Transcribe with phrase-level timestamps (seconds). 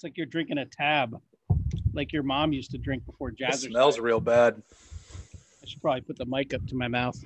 [0.00, 1.20] It's like you're drinking a tab,
[1.92, 3.60] like your mom used to drink before It jazz.
[3.60, 4.62] smells real bad.
[5.62, 7.22] I should probably put the mic up to my mouth.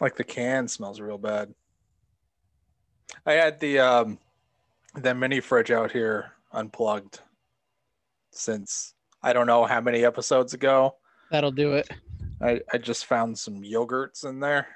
[0.00, 1.52] Like the can smells real bad.
[3.26, 4.18] I had the um
[4.94, 7.20] the mini fridge out here unplugged
[8.30, 10.96] since I don't know how many episodes ago.
[11.30, 11.86] That'll do it.
[12.40, 14.68] I, I just found some yogurts in there.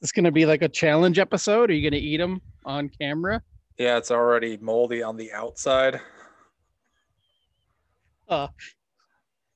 [0.00, 1.68] It's gonna be like a challenge episode.
[1.68, 3.42] Are you gonna eat them on camera?
[3.80, 6.02] Yeah, it's already moldy on the outside.
[8.28, 8.48] Uh,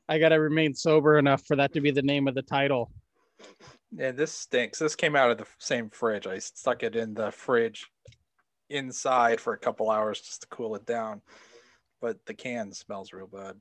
[0.08, 2.90] I gotta remain sober enough for that to be the name of the title.
[3.94, 4.78] Yeah, this stinks.
[4.78, 6.26] This came out of the same fridge.
[6.26, 7.86] I stuck it in the fridge
[8.70, 11.20] inside for a couple hours just to cool it down.
[12.00, 13.56] But the can smells real bad.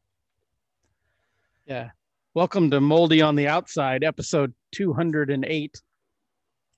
[1.66, 1.90] Yeah.
[2.36, 5.82] Welcome to Moldy on the Outside, episode 208.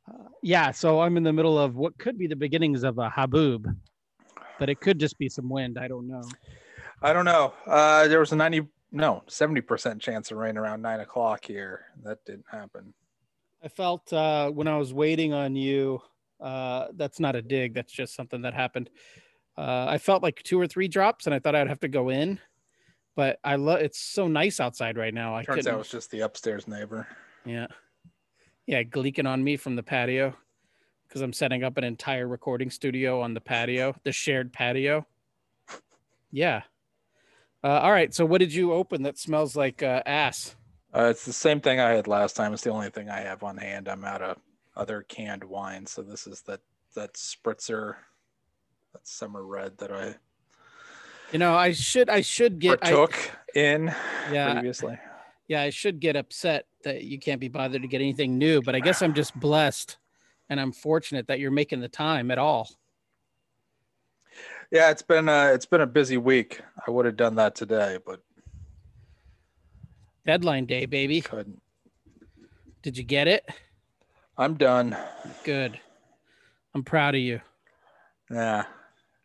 [0.08, 3.10] Uh, yeah, so I'm in the middle of what could be the beginnings of a
[3.10, 3.76] haboob,
[4.60, 5.78] but it could just be some wind.
[5.80, 6.24] I don't know.
[7.02, 7.54] I don't know.
[7.66, 11.86] Uh, there was a 90, no, 70% chance of rain around nine o'clock here.
[12.04, 12.94] That didn't happen.
[13.64, 16.02] I felt uh, when I was waiting on you,
[16.40, 18.90] uh, that's not a dig, that's just something that happened.
[19.58, 22.10] Uh, I felt like two or three drops and I thought I'd have to go
[22.10, 22.40] in,
[23.16, 25.36] but I love it's so nice outside right now.
[25.36, 27.08] I Turns couldn't, out it's just the upstairs neighbor.
[27.46, 27.68] Yeah.
[28.68, 30.36] Yeah, gleeking on me from the patio
[31.08, 35.06] because I'm setting up an entire recording studio on the patio, the shared patio.
[36.32, 36.64] Yeah.
[37.64, 38.14] Uh, all right.
[38.14, 40.56] So, what did you open that smells like uh, ass?
[40.94, 42.54] Uh, it's the same thing I had last time.
[42.54, 43.88] It's the only thing I have on hand.
[43.88, 44.38] I'm out of
[44.76, 45.86] other canned wine.
[45.86, 46.62] So this is that
[46.96, 47.96] that spritzer,
[48.94, 50.16] that summer red that I
[51.32, 53.08] You know, I should, I should get, I,
[53.54, 53.94] in
[54.32, 54.98] yeah, previously.
[55.48, 58.74] yeah, I should get upset that you can't be bothered to get anything new, but
[58.76, 59.98] I guess I'm just blessed
[60.50, 62.70] and I'm fortunate that you're making the time at all.
[64.72, 66.62] Yeah, it's been uh it's been a busy week.
[66.88, 68.22] I would have done that today, but
[70.26, 71.22] Deadline day, baby.
[71.22, 71.62] couldn't.
[72.82, 73.46] Did you get it?
[74.38, 74.98] I'm done.
[75.44, 75.80] Good.
[76.74, 77.42] I'm proud of you.
[78.32, 78.64] Yeah.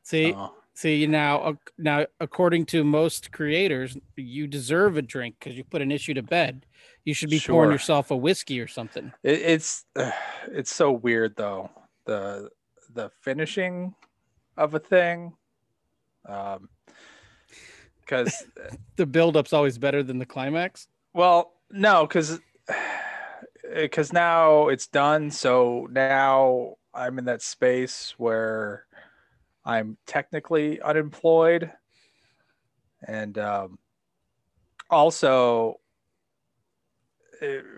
[0.03, 1.41] See, so- See you now.
[1.43, 6.15] uh, Now, according to most creators, you deserve a drink because you put an issue
[6.15, 6.65] to bed.
[7.11, 9.13] You should be pouring yourself a whiskey or something.
[9.25, 9.85] It, it's
[10.47, 11.69] it's so weird though
[12.05, 12.51] the
[12.95, 13.97] the finishing
[14.57, 15.33] of a thing,
[16.25, 16.69] um,
[18.01, 18.45] because
[18.97, 20.87] The build-up's always better than the climax.
[21.13, 22.39] well no because
[23.75, 28.87] because now it's done so now I'm in that space where
[29.65, 31.73] I'm technically unemployed
[33.05, 33.79] and um,
[34.91, 35.80] also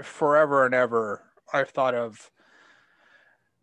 [0.02, 2.30] forever and ever I've thought of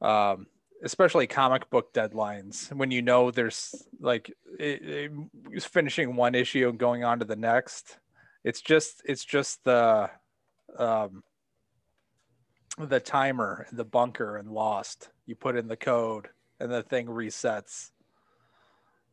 [0.02, 0.48] um
[0.84, 5.12] especially comic book deadlines when you know there's like it,
[5.52, 7.98] it- finishing one issue and going on to the next
[8.44, 10.10] it's just it's just the
[10.78, 11.24] um
[12.88, 15.10] the timer the bunker and lost.
[15.26, 17.92] You put in the code and the thing resets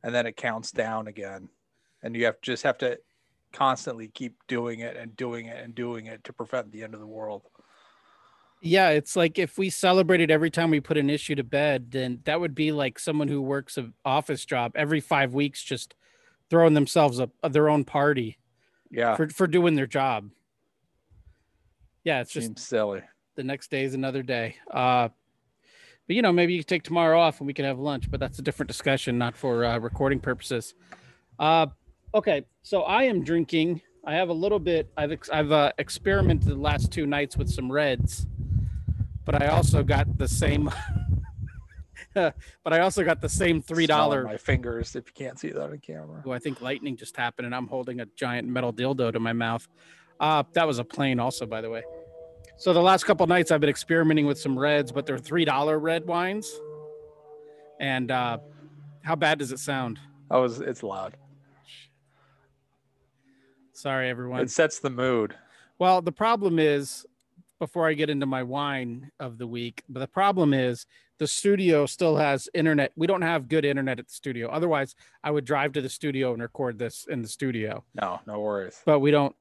[0.03, 1.49] and then it counts down again.
[2.03, 2.99] And you have just have to
[3.53, 7.01] constantly keep doing it and doing it and doing it to prevent the end of
[7.01, 7.43] the world
[8.61, 12.21] Yeah, it's like if we celebrated every time we put an issue to bed, then
[12.25, 15.95] that would be like someone who works an office job every five weeks, just
[16.51, 18.39] throwing themselves a, a- their own party
[18.91, 20.31] yeah for for doing their job.
[22.05, 23.03] Yeah, it's just seems silly
[23.34, 24.57] the next day is another day.
[24.71, 25.09] Uh,
[26.07, 28.21] but you know, maybe you could take tomorrow off and we could have lunch, but
[28.21, 30.75] that's a different discussion, not for uh, recording purposes.
[31.39, 31.67] Uh,
[32.16, 33.82] okay, so I am drinking.
[34.04, 34.91] I have a little bit.
[34.97, 38.27] I've ex- I've uh, experimented the last two nights with some reds,
[39.25, 40.71] but I also got the same.
[42.15, 42.34] but
[42.72, 44.24] I also got the same three dollar.
[44.24, 47.47] my fingers if you can't see that on camera Oh, I think lightning just happened,
[47.47, 49.69] and I'm holding a giant metal dildo to my mouth.
[50.19, 51.83] Uh, that was a plane, also, by the way.
[52.57, 55.78] So the last couple nights, I've been experimenting with some reds, but they're three dollar
[55.78, 56.51] red wines.
[57.78, 58.39] And uh,
[59.03, 59.98] how bad does it sound?
[60.30, 61.16] oh it's, it's loud
[63.77, 64.41] Sorry, everyone.
[64.41, 65.34] it sets the mood
[65.78, 67.07] Well, the problem is,
[67.59, 70.87] before I get into my wine of the week, but the problem is
[71.19, 72.93] the studio still has internet.
[72.97, 74.49] We don't have good internet at the studio.
[74.49, 74.95] Otherwise,
[75.25, 77.84] I would drive to the studio and record this in the studio.
[77.95, 79.34] no no worries But we don't.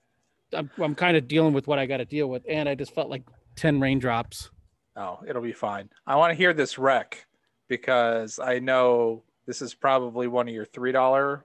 [0.53, 2.93] I'm, I'm kind of dealing with what I got to deal with, and I just
[2.93, 3.23] felt like
[3.55, 4.51] ten raindrops.
[4.95, 5.89] Oh, it'll be fine.
[6.07, 7.25] I want to hear this wreck
[7.67, 11.43] because I know this is probably one of your three dollar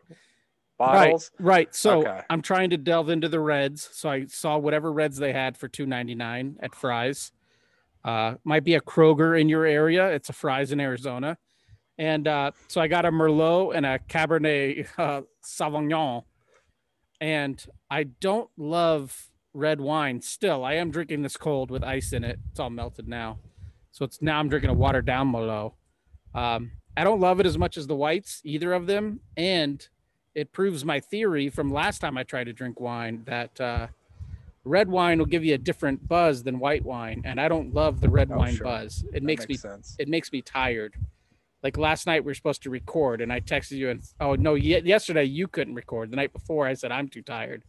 [0.80, 1.30] bottles.
[1.38, 1.74] Right, right.
[1.74, 2.20] So Okay.
[2.28, 3.88] I'm trying to delve into the reds.
[3.92, 7.32] So I saw whatever reds they had for two ninety nine at Fry's.
[8.04, 10.08] Uh, might be a Kroger in your area.
[10.10, 11.36] It's a Fry's in Arizona,
[11.98, 16.24] And uh, so I got a Merlot and a Cabernet uh, Sauvignon.
[17.20, 20.64] And I don't love red wine still.
[20.64, 22.38] I am drinking this cold with ice in it.
[22.50, 23.38] It's all melted now.
[23.92, 25.74] So it's now I'm drinking a watered down Merlot.
[26.34, 29.20] Um, I don't love it as much as the whites, either of them.
[29.36, 29.86] And
[30.34, 33.86] it proves my theory from last time I tried to drink wine that uh,
[34.64, 37.22] red wine will give you a different buzz than white wine.
[37.24, 38.64] And I don't love the red Oh, wine sure.
[38.64, 39.02] buzz.
[39.08, 39.96] It That makes me sense.
[39.98, 40.94] it makes me tired.
[41.62, 44.54] Like last night, we were supposed to record, and I texted you, and oh no,
[44.54, 46.10] ye- yesterday you couldn't record.
[46.10, 47.64] The night before, I said I'm too tired.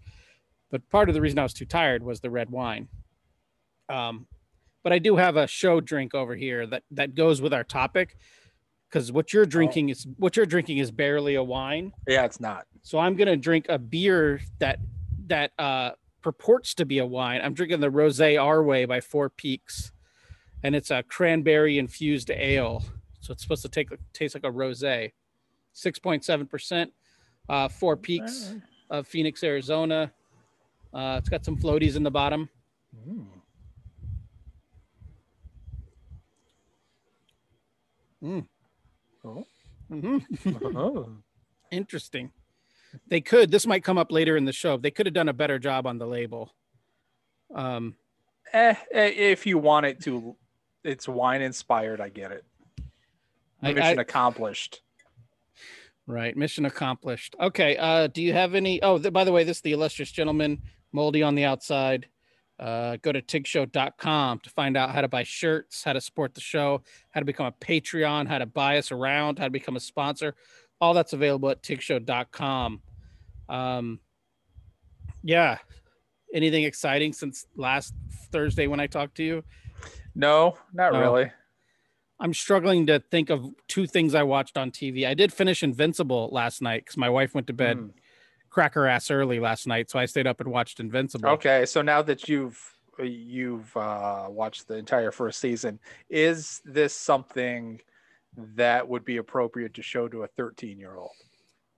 [0.69, 2.87] But part of the reason I was too tired was the red wine.
[3.89, 4.27] Um,
[4.83, 8.15] but I do have a show drink over here that that goes with our topic,
[8.91, 11.93] because what you're drinking is what you're drinking is barely a wine.
[12.07, 12.65] Yeah, it's not.
[12.83, 14.79] So I'm gonna drink a beer that
[15.27, 15.91] that uh,
[16.21, 17.41] purports to be a wine.
[17.41, 19.91] I'm drinking the Rosé Our Way by Four Peaks,
[20.63, 22.83] and it's a cranberry infused ale.
[23.21, 25.13] So it's supposed to take taste like a rosé.
[25.73, 26.91] Six point seven percent.
[27.47, 28.55] Uh, Four Peaks
[28.89, 30.11] of Phoenix, Arizona.
[30.93, 32.49] Uh, it's got some floaties in the bottom.
[33.07, 33.25] Mm.
[38.23, 38.45] Mm.
[39.23, 39.45] Oh.
[39.89, 40.17] hmm
[40.75, 41.09] Oh.
[41.71, 42.31] Interesting.
[43.07, 43.51] They could.
[43.51, 44.77] This might come up later in the show.
[44.77, 46.53] They could have done a better job on the label.
[47.53, 47.95] Um,
[48.53, 50.35] Eh, eh, if you want it to,
[50.83, 52.01] it's wine inspired.
[52.01, 52.43] I get it.
[53.61, 54.81] I- Mission I- accomplished.
[56.07, 56.35] Right.
[56.35, 57.35] Mission accomplished.
[57.39, 57.77] Okay.
[57.77, 58.81] Uh, do you have any?
[58.81, 62.07] Oh, th- by the way, this is the illustrious gentleman, moldy on the outside.
[62.61, 66.41] Uh, go to tigshow.com to find out how to buy shirts, how to support the
[66.41, 69.79] show, how to become a Patreon, how to buy us around, how to become a
[69.79, 70.35] sponsor.
[70.79, 72.81] All that's available at tigshow.com.
[73.49, 73.99] Um,
[75.23, 75.57] yeah.
[76.33, 77.95] Anything exciting since last
[78.31, 79.43] Thursday when I talked to you?
[80.13, 80.99] No, not No.
[80.99, 81.31] really.
[82.19, 85.07] I'm struggling to think of two things I watched on TV.
[85.07, 87.91] I did finish Invincible last night because my wife went to bed Mm.
[88.51, 91.29] Crack her ass early last night, so I stayed up and watched Invincible.
[91.29, 92.59] Okay, so now that you've
[93.01, 97.81] you've uh, watched the entire first season, is this something
[98.37, 101.11] that would be appropriate to show to a 13 year old?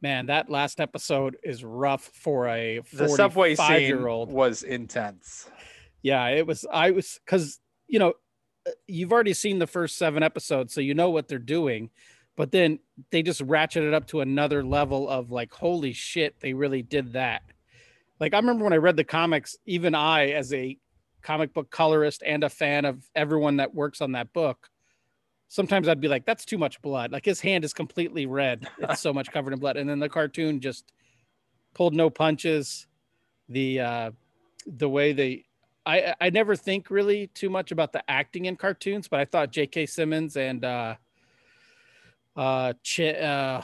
[0.02, 4.30] Man, that last episode is rough for a The subway year old.
[4.30, 5.50] was intense.
[6.02, 6.66] Yeah, it was.
[6.70, 8.14] I was because you know
[8.68, 11.90] uh, you've already seen the first seven episodes, so you know what they're doing.
[12.36, 12.80] But then
[13.12, 17.44] they just ratcheted up to another level of like, holy shit, they really did that.
[18.20, 20.78] Like I remember when I read the comics, even I, as a
[21.22, 24.70] comic book colorist and a fan of everyone that works on that book,
[25.48, 27.12] sometimes I'd be like, that's too much blood.
[27.12, 28.68] Like his hand is completely red.
[28.80, 29.78] It's so much covered in blood.
[29.78, 30.92] And then the cartoon just
[31.74, 32.88] pulled no punches.
[33.50, 34.12] The uh
[34.66, 35.46] the way they
[35.86, 39.52] I I never think really too much about the acting in cartoons, but I thought
[39.52, 39.86] J.K.
[39.86, 40.96] Simmons and uh,
[42.36, 43.62] uh, Ch- uh,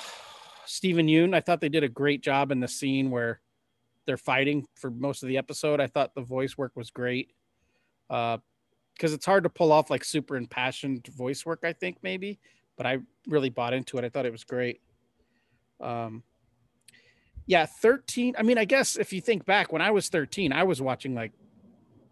[0.65, 3.41] Steven Yeun, I thought they did a great job in the scene where
[4.05, 5.79] they're fighting for most of the episode.
[5.79, 7.31] I thought the voice work was great
[8.07, 11.59] because it's hard to pull off like super impassioned voice work.
[11.63, 12.39] I think maybe,
[12.77, 14.03] but I really bought into it.
[14.03, 14.81] I thought it was great.
[15.81, 16.23] Um,
[17.45, 18.35] yeah, 13.
[18.37, 21.15] I mean, I guess if you think back when I was 13, I was watching
[21.15, 21.31] like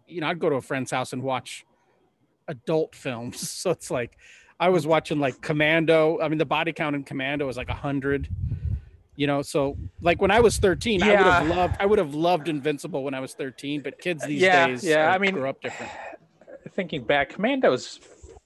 [0.08, 1.64] you know, I'd go to a friend's house and watch
[2.48, 3.48] adult films.
[3.48, 4.16] So it's like
[4.60, 6.18] I was watching like Commando.
[6.20, 8.28] I mean, the body count in Commando was like a hundred.
[9.16, 11.54] You know, so like when I was 13, I would have Yeah.
[11.56, 14.84] loved I would have loved Invincible when I was 13, but kids these Yeah, days
[14.84, 15.90] yeah, are- I mean- grow up different.
[16.74, 17.98] Thinking back, Commando's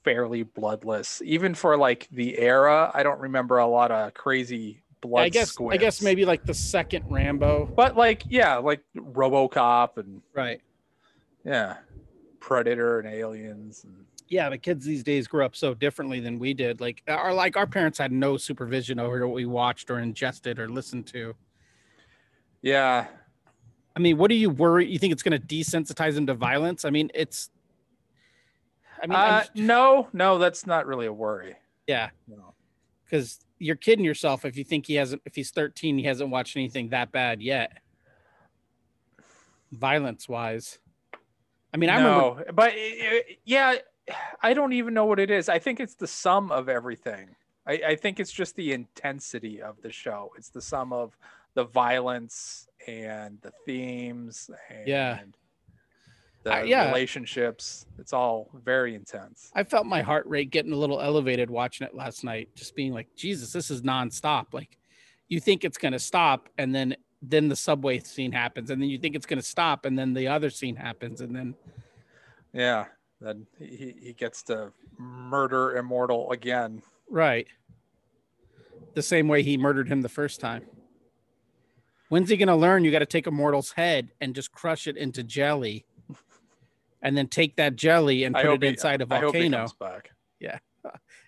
[0.02, 2.90] fairly bloodless, even for like the era.
[2.94, 5.24] I don't remember a lot of crazy blood.
[5.24, 7.66] I guess I guess maybe like the second Rambo.
[7.66, 10.60] but like yeah, like RoboCop and Right.
[11.44, 11.76] yeah,
[12.40, 13.84] Predator and Aliens.
[13.84, 16.80] And, Yeah, but kids these days grow up so differently than we did.
[16.80, 20.70] Like our like our parents had no supervision over what we watched or ingested or
[20.70, 21.34] listened to.
[22.62, 23.08] yeah,
[23.94, 24.86] I mean, what do you worry?
[24.90, 26.86] You think it's going to desensitize them to violence?
[26.86, 27.50] I mean, it's.
[29.02, 31.54] I mean, uh, just- no, no, that's not really a worry.
[31.86, 32.54] yeah, No.
[33.04, 35.20] because you're kidding yourself if you think he hasn't.
[35.26, 37.82] If he's 13, he hasn't watched anything that bad yet,
[39.72, 40.78] violence wise.
[41.74, 42.52] I mean, I remember.
[42.52, 42.78] but it-
[43.28, 43.74] it- yeah,
[44.42, 45.48] I don't even know what it is.
[45.48, 47.36] I think it's the sum of everything.
[47.66, 50.30] I, I think it's just the intensity of the show.
[50.36, 51.16] It's the sum of
[51.54, 55.18] the violence and the themes and Yeah.
[56.42, 56.88] the Uh, yeah.
[56.88, 57.86] relationships.
[57.98, 59.52] It's all very intense.
[59.54, 62.92] I felt my heart rate getting a little elevated watching it last night, just being
[62.92, 64.52] like, Jesus, this is nonstop.
[64.52, 64.76] Like,
[65.28, 68.90] you think it's going to stop, and then then the subway scene happens, and then
[68.90, 71.54] you think it's going to stop, and then the other scene happens, and then
[72.52, 72.86] Yeah.
[73.22, 76.82] Then he, he gets to murder immortal again.
[77.08, 77.46] right.
[78.94, 80.64] the same way he murdered him the first time.
[82.08, 82.84] When's he gonna learn?
[82.84, 85.86] You got to take a mortal's head and just crush it into jelly,
[87.02, 89.56] and then take that jelly and put it he- inside a he volcano.
[89.58, 90.10] comes back.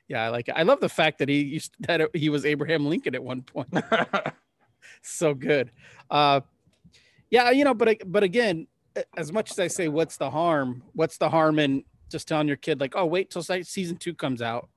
[0.06, 0.54] Yeah, I like it.
[0.54, 3.72] I love the fact that he used that he was Abraham Lincoln at one point.
[5.02, 5.70] so good.
[6.10, 6.42] Uh,
[7.30, 8.66] yeah, you know, but but again,
[9.16, 10.82] as much as I say, what's the harm?
[10.92, 14.40] What's the harm in just telling your kid like, oh, wait till season two comes
[14.40, 14.68] out,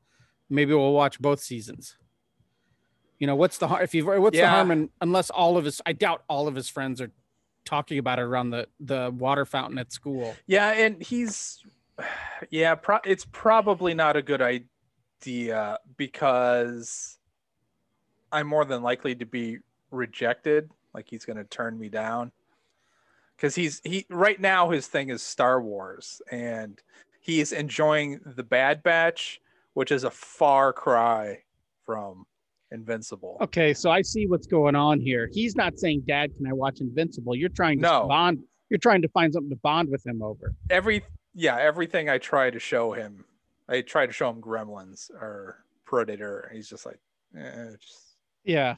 [0.50, 1.98] maybe we'll watch both seasons.
[3.20, 5.82] You know, what's the harm if you've what's the harm in unless all of his
[5.86, 7.12] I doubt all of his friends are
[7.66, 10.36] talking about it around the the water fountain at school.
[10.46, 11.64] yeah, and he's
[12.50, 17.18] yeah, pro- it's probably not a good idea because
[18.32, 19.60] I'm more than likely to be
[19.90, 20.70] rejected.
[20.94, 22.32] Like he's going to turn me down
[23.38, 26.82] because he's he right now his thing is Star Wars and
[27.22, 29.40] he's enjoying the Bad Batch,
[29.74, 31.44] which is a far cry
[31.86, 32.26] from
[32.72, 33.38] Invincible.
[33.42, 35.30] Okay, so I see what's going on here.
[35.32, 38.08] He's not saying, "Dad, can I watch Invincible?" You're trying to No.
[38.08, 38.44] bond.
[38.70, 40.54] You're trying to find something to bond with him over.
[40.70, 41.04] Every
[41.34, 43.24] yeah, everything I try to show him,
[43.70, 46.50] I try to show him Gremlins or Predator.
[46.52, 47.00] He's just like,
[47.38, 48.76] eh, just Yeah.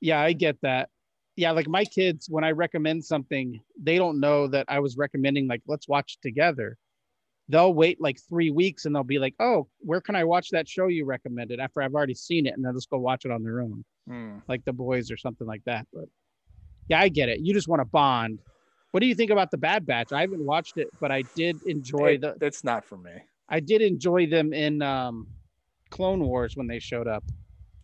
[0.00, 0.90] Yeah, I get that.
[1.36, 5.48] Yeah, like my kids, when I recommend something, they don't know that I was recommending,
[5.48, 6.76] like, let's watch it together.
[7.48, 10.68] They'll wait like three weeks and they'll be like, oh, where can I watch that
[10.68, 12.54] show you recommended after I've already seen it?
[12.54, 14.38] And they'll just go watch it on their own, hmm.
[14.48, 15.86] like the boys or something like that.
[15.92, 16.04] But
[16.88, 17.40] yeah, I get it.
[17.40, 18.38] You just want to bond.
[18.92, 20.12] What do you think about the Bad Batch?
[20.12, 23.10] I haven't watched it, but I did enjoy It- the that's not for me.
[23.48, 25.26] I did enjoy them in um
[25.90, 27.24] Clone Wars when they showed up.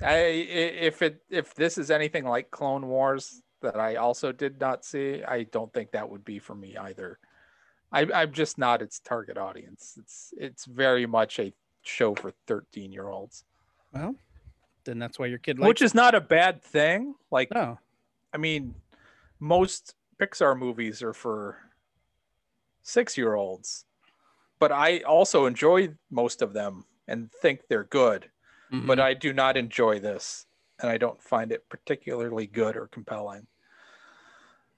[0.03, 4.85] I if it if this is anything like Clone Wars that I also did not
[4.85, 7.19] see, I don't think that would be for me either.
[7.93, 9.97] I, I'm just not its target audience.
[9.99, 11.53] It's it's very much a
[11.83, 13.45] show for 13 year olds,
[13.93, 14.15] Well,
[14.85, 17.15] then that's why your kid likes which is not a bad thing.
[17.31, 17.79] Like no.
[18.33, 18.75] I mean,
[19.39, 21.59] most Pixar movies are for
[22.83, 23.85] six year olds,
[24.59, 28.31] but I also enjoy most of them and think they're good.
[28.71, 29.03] But Mhm.
[29.03, 30.47] I do not enjoy this,
[30.81, 33.47] and I don't find it particularly good or compelling.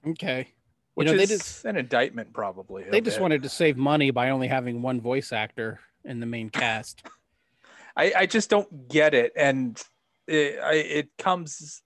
[0.05, 0.53] okay.
[0.95, 2.83] Which know, they is just- an indictment, probably.
[2.83, 3.21] They just it.
[3.21, 7.01] wanted to save money by only having one voice actor in the main cast.
[7.95, 9.81] I, I just don't get it, and
[10.27, 11.81] it, I, it comes.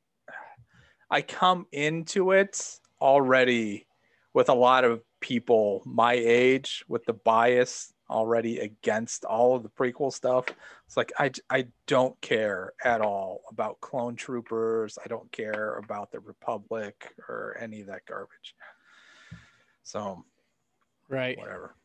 [1.10, 3.88] I come into it already
[4.34, 9.70] with a lot of people my age with the bias already against all of the
[9.70, 10.46] prequel stuff.
[10.86, 14.98] It's like I I don't care at all about clone troopers.
[15.04, 18.56] I don't care about the Republic or any of that garbage.
[19.84, 20.26] So
[21.10, 21.38] right.
[21.38, 21.76] whatever.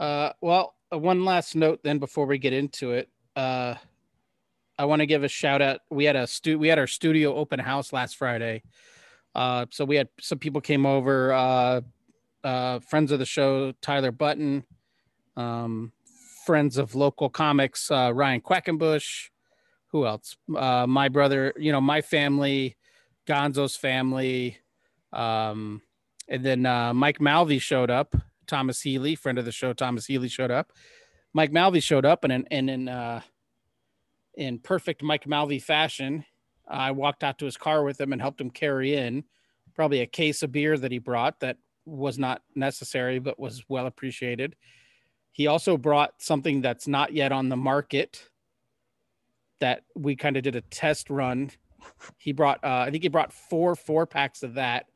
[0.00, 3.08] Uh, well, uh, one last note then before we get into it.
[3.36, 3.74] Uh,
[4.78, 5.80] I want to give a shout out.
[5.90, 8.62] We had a stu- we had our studio open house last Friday.
[9.34, 11.80] Uh, so we had some people came over, uh,
[12.44, 14.64] uh, friends of the show, Tyler Button,
[15.38, 15.92] um,
[16.44, 19.30] friends of local comics, uh, Ryan Quackenbush,
[19.88, 20.36] who else?
[20.54, 22.76] Uh, my brother, you know, my family,
[23.26, 24.58] Gonzo's family,
[25.12, 25.82] um,
[26.28, 28.14] and then uh, Mike Malvey showed up.
[28.46, 30.72] Thomas Healy, friend of the show, Thomas Healy showed up.
[31.34, 33.20] Mike Malvey showed up, and in and in uh,
[34.34, 36.24] in perfect Mike Malvey fashion,
[36.66, 39.24] I walked out to his car with him and helped him carry in
[39.78, 43.86] probably a case of beer that he brought that was not necessary but was well
[43.86, 44.56] appreciated.
[45.32, 48.28] He also brought something that's not yet on the market
[49.60, 51.50] that we kind of did a test run.
[52.16, 54.86] He brought, uh, I think he brought four four packs of that.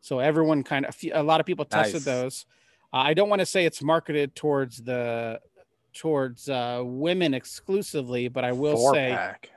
[0.00, 2.04] So everyone kind of, a lot of people tested Nice.
[2.04, 2.46] those.
[2.92, 5.40] Uh, I don't want to say it's marketed towards the
[5.94, 9.50] towards uh, women exclusively, but I will Four say pack.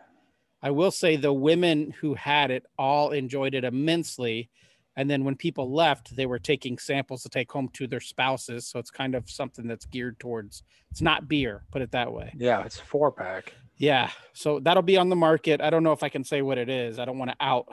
[0.62, 4.50] I will say the women who had it all enjoyed it immensely.
[4.98, 8.68] And then when people left, they were taking samples to take home to their spouses.
[8.68, 12.34] So it's kind of something that's geared towards it's not beer, put it that way.
[12.36, 13.54] Yeah, it's four pack.
[13.78, 14.10] Yeah.
[14.34, 15.62] So that'll be on the market.
[15.62, 16.98] I don't know if I can say what it is.
[16.98, 17.68] I don't want to out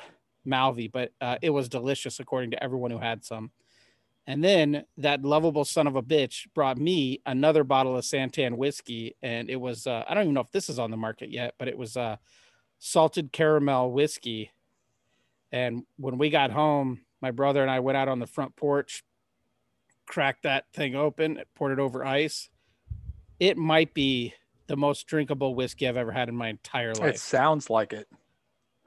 [0.45, 3.51] Malvy, but uh, it was delicious according to everyone who had some.
[4.27, 9.17] And then that lovable son of a bitch brought me another bottle of Santan whiskey.
[9.23, 11.55] And it was, uh, I don't even know if this is on the market yet,
[11.59, 12.17] but it was uh,
[12.79, 14.51] salted caramel whiskey.
[15.53, 19.03] And when we got home, my brother and I went out on the front porch,
[20.05, 22.51] cracked that thing open, poured it over ice.
[23.41, 24.35] It might be
[24.67, 27.15] the most drinkable whiskey I've ever had in my entire life.
[27.15, 28.07] It sounds like it.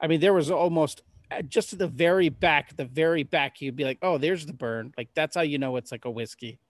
[0.00, 1.02] I mean, there was almost
[1.32, 4.52] uh, just at the very back, the very back, you'd be like, oh, there's the
[4.52, 4.92] burn.
[4.96, 6.60] Like that's how you know it's like a whiskey.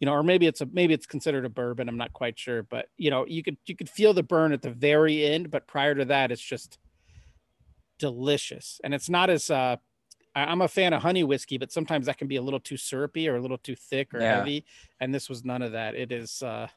[0.00, 1.88] you know, or maybe it's a maybe it's considered a bourbon.
[1.88, 4.60] I'm not quite sure, but you know, you could you could feel the burn at
[4.60, 6.78] the very end, but prior to that, it's just
[7.98, 9.76] delicious, and it's not as uh,
[10.34, 12.76] I- I'm a fan of honey whiskey, but sometimes that can be a little too
[12.76, 14.36] syrupy or a little too thick or Yeah.
[14.38, 14.64] heavy,
[15.00, 15.94] and this was none of that.
[15.94, 16.68] It is uh,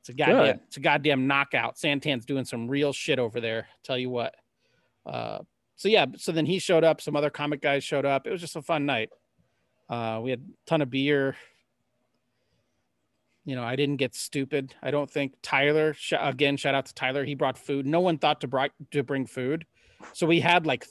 [0.00, 1.78] it's a goddamn it's a goddamn knockout.
[1.78, 3.68] Santan's doing some real shit over there.
[3.82, 4.34] Tell you what.
[5.04, 5.40] Uh,
[5.76, 7.00] so yeah, so then he showed up.
[7.00, 8.26] Some other comic guys showed up.
[8.26, 9.10] It was just a fun night.
[9.88, 11.36] Uh, we had a ton of beer.
[13.46, 14.74] You know, I didn't get stupid.
[14.82, 15.96] I don't think Tyler.
[16.12, 17.24] Again, shout out to Tyler.
[17.24, 17.86] He brought food.
[17.86, 19.66] No one thought to bring to bring food,
[20.12, 20.84] so we had like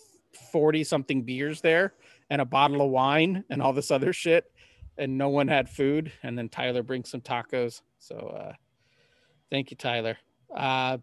[0.52, 1.94] forty something beers there
[2.30, 4.52] and a bottle of wine and all this other shit,
[4.98, 6.12] and no one had food.
[6.24, 7.82] And then Tyler brings some tacos.
[8.00, 8.54] So, uh,
[9.50, 10.18] thank you, Tyler.
[10.56, 11.00] Uh,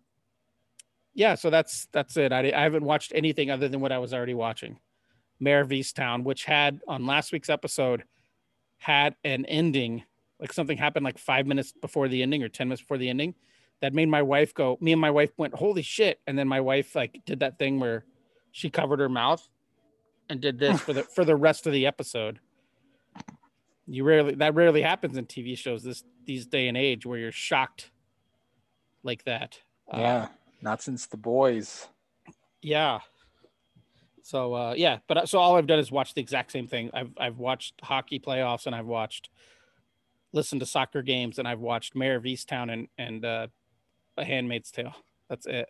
[1.15, 2.33] yeah, so that's that's it.
[2.33, 4.79] I, I haven't watched anything other than what I was already watching.
[5.41, 8.05] Mare of Easttown, which had on last week's episode
[8.79, 10.05] had an ending,
[10.41, 13.35] like something happened like five minutes before the ending or 10 minutes before the ending
[13.81, 16.21] that made my wife go, me and my wife went, holy shit.
[16.27, 18.05] And then my wife like did that thing where
[18.57, 19.47] she covered her mouth
[20.31, 22.41] and did this for the for the rest of the episode.
[23.87, 27.33] You rarely that rarely happens in TV shows this these day and age where you're
[27.33, 27.91] shocked
[29.03, 29.59] like that.
[29.93, 30.29] Uh, Yeah,
[30.63, 31.87] not since the boys.
[32.63, 33.01] yeah.
[34.23, 36.91] So uh, yeah, but uh, so all I've done is watch the exact same thing.
[36.95, 39.29] I've I've watched hockey playoffs and I've watched
[40.33, 43.49] listened to soccer games and I've watched Mare of Easttown and and uh,
[44.17, 44.97] A Handmaid's Tale.
[45.29, 45.69] That's it.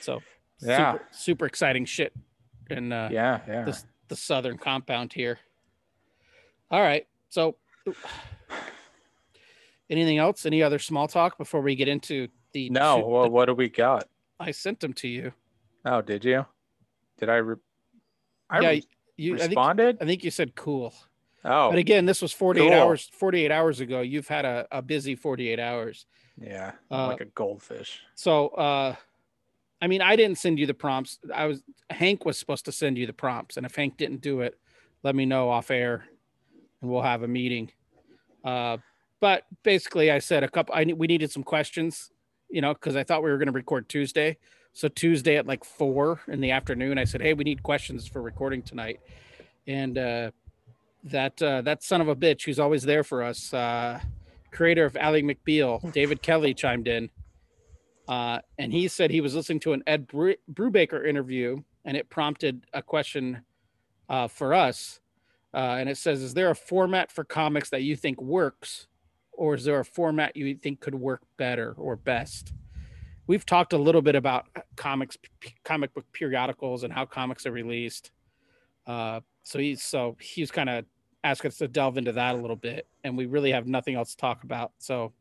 [0.00, 0.22] So
[0.60, 0.92] Yeah.
[0.92, 2.12] super, super exciting shit
[2.70, 3.64] in uh, Yeah, yeah.
[3.64, 5.38] the the southern compound here.
[6.70, 7.56] All right, so
[9.90, 10.46] anything else?
[10.46, 14.08] Any other small talk before we get into the no, well, what do we got?
[14.40, 15.32] I sent them to you.
[15.84, 16.46] Oh, did you?
[17.18, 17.36] Did I?
[17.36, 17.56] Re-
[18.50, 18.84] I yeah, re-
[19.16, 19.34] you.
[19.34, 19.98] I think responded.
[20.00, 20.92] I think you said cool.
[21.44, 22.78] oh, But again, this was 48 cool.
[22.78, 24.00] hours 48 hours ago.
[24.00, 26.06] You've had a, a busy 48 hours.
[26.40, 28.00] yeah, uh, like a goldfish.
[28.14, 28.94] So uh
[29.82, 31.18] I mean, I didn't send you the prompts.
[31.34, 34.40] I was Hank was supposed to send you the prompts, and if Hank didn't do
[34.40, 34.56] it,
[35.02, 36.04] let me know off air,
[36.80, 37.68] and we'll have a meeting.
[38.44, 38.76] Uh,
[39.20, 40.72] but basically, I said a couple.
[40.72, 42.12] I we needed some questions,
[42.48, 44.38] you know, because I thought we were going to record Tuesday.
[44.72, 48.22] So Tuesday at like four in the afternoon, I said, "Hey, we need questions for
[48.22, 49.00] recording tonight,"
[49.66, 50.30] and uh,
[51.02, 53.98] that uh, that son of a bitch who's always there for us, uh,
[54.52, 57.10] creator of Ally McBeal, David Kelly, chimed in.
[58.08, 62.10] Uh, and he said he was listening to an Ed Bru- Brubaker interview, and it
[62.10, 63.42] prompted a question
[64.08, 65.00] uh, for us.
[65.54, 68.88] Uh, and it says, "Is there a format for comics that you think works,
[69.32, 72.52] or is there a format you think could work better or best?"
[73.28, 77.52] We've talked a little bit about comics, p- comic book periodicals, and how comics are
[77.52, 78.10] released.
[78.86, 80.84] Uh, so he's so he's kind of
[81.22, 84.10] asked us to delve into that a little bit, and we really have nothing else
[84.10, 84.72] to talk about.
[84.78, 85.12] So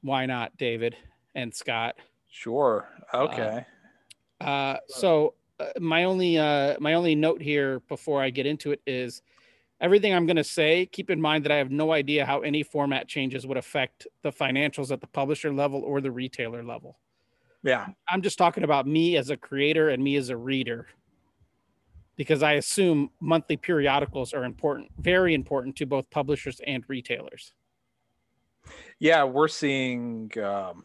[0.00, 0.96] why not, David
[1.34, 1.96] and Scott?
[2.30, 2.88] Sure.
[3.12, 3.64] Okay.
[4.40, 8.80] Uh, so uh, my only uh, my only note here before I get into it
[8.86, 9.22] is
[9.80, 10.86] everything I'm going to say.
[10.86, 14.30] Keep in mind that I have no idea how any format changes would affect the
[14.30, 16.98] financials at the publisher level or the retailer level.
[17.64, 17.86] yeah.
[18.08, 20.86] I'm just talking about me as a creator and me as a reader,
[22.16, 27.52] because I assume monthly periodicals are important, very important to both publishers and retailers.
[28.98, 30.84] Yeah, we're seeing um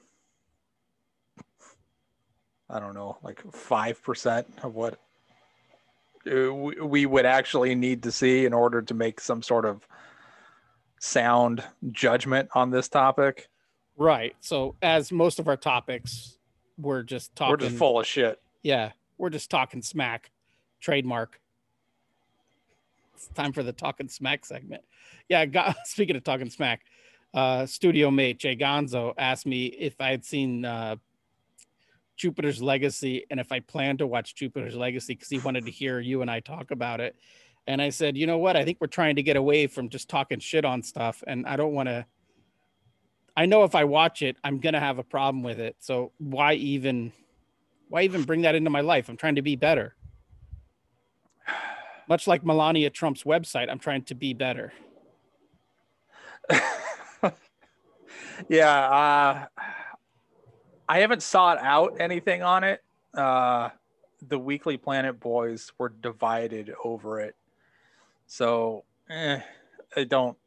[2.73, 4.97] I don't know, like 5% of what
[6.29, 9.87] uh, we would actually need to see in order to make some sort of
[10.99, 13.47] sound judgment on this topic.
[13.95, 14.35] Right.
[14.39, 16.39] So as most of our topics,
[16.79, 17.51] we're just talking.
[17.51, 18.41] We're just full of shit.
[18.63, 20.31] Yeah, we're just talking smack.
[20.79, 21.39] Trademark.
[23.13, 24.81] It's time for the talking smack segment.
[25.29, 26.81] Yeah, speaking of talking smack,
[27.35, 30.95] uh, studio mate Jay Gonzo asked me if I had seen uh,
[32.15, 35.99] Jupiter's Legacy and if I planned to watch Jupiter's Legacy because he wanted to hear
[35.99, 37.15] you and I talk about it.
[37.65, 38.57] And I said, you know what?
[38.57, 41.55] I think we're trying to get away from just talking shit on stuff, and I
[41.55, 42.05] don't want to.
[43.37, 45.77] I know if I watch it, I'm gonna have a problem with it.
[45.79, 47.13] So why even?
[47.93, 49.07] why even bring that into my life?
[49.07, 49.95] I'm trying to be better.
[52.09, 54.73] Much like Melania Trump's website, I'm trying to be better.
[58.49, 59.45] yeah, uh
[60.87, 62.83] I haven't sought out anything on it.
[63.13, 63.69] Uh
[64.29, 67.35] the Weekly Planet boys were divided over it.
[68.25, 69.41] So, eh,
[69.95, 70.37] I don't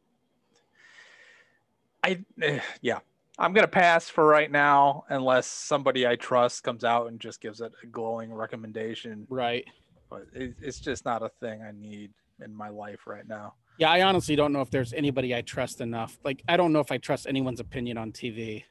[2.03, 2.99] I eh, yeah.
[3.39, 7.39] I'm going to pass for right now unless somebody I trust comes out and just
[7.39, 9.63] gives it a glowing recommendation, Right.
[10.09, 12.09] but it, it's just not a thing I need
[12.43, 13.53] in my life right now.
[13.77, 16.17] Yeah, I honestly don't know if there's anybody I trust enough.
[16.23, 18.63] Like, I don't know if I trust anyone's opinion on TV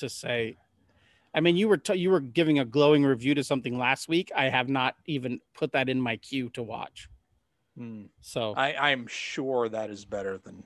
[0.00, 0.56] to say.
[1.32, 4.32] I mean, you were t- you were giving a glowing review to something last week.
[4.36, 7.08] I have not even put that in my queue to watch.
[7.76, 8.06] Hmm.
[8.20, 10.64] So I, I'm sure that is better than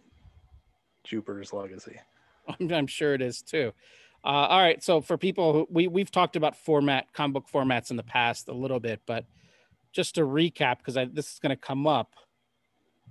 [1.05, 2.01] Jupiter's Legacy.
[2.49, 3.73] I'm, I'm sure it is too.
[4.25, 4.83] Uh, all right.
[4.83, 8.49] So for people who we we've talked about format comic book formats in the past
[8.49, 9.27] a little bit, but
[9.93, 12.15] just to recap, because this is going to come up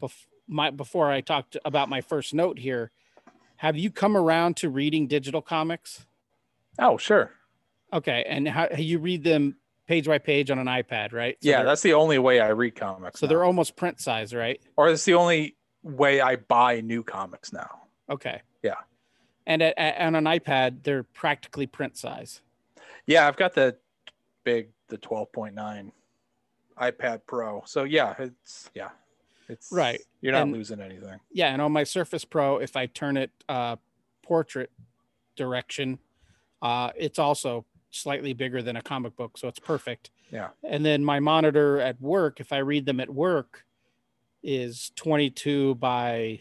[0.01, 2.91] bef- my before I talked about my first note here.
[3.57, 6.05] Have you come around to reading digital comics?
[6.79, 7.31] Oh, sure.
[7.91, 9.55] Okay, and how you read them
[9.87, 11.37] page by page on an iPad, right?
[11.41, 13.19] So yeah, that's the only way I read comics.
[13.19, 13.29] so now.
[13.29, 14.59] they're almost print size, right?
[14.77, 17.81] or it's the only way I buy new comics now.
[18.09, 18.41] Okay.
[18.63, 18.75] Yeah.
[19.45, 22.41] And at, at, on an iPad, they're practically print size.
[23.05, 23.75] Yeah, I've got the
[24.43, 25.91] big, the 12.9
[26.79, 27.61] iPad Pro.
[27.65, 28.89] So yeah, it's yeah,
[29.49, 29.99] it's Right.
[30.21, 31.19] You're not And- losing anything.
[31.31, 33.75] Yeah, and on my Surface Pro, if I turn it uh,
[34.23, 34.71] portrait
[35.35, 35.99] direction,
[36.63, 40.09] uh, it's also slightly bigger than a comic book, so it's perfect.
[40.31, 40.49] Yeah.
[40.63, 43.65] And then my monitor at work, if I read them at work,
[44.41, 46.39] is 22 by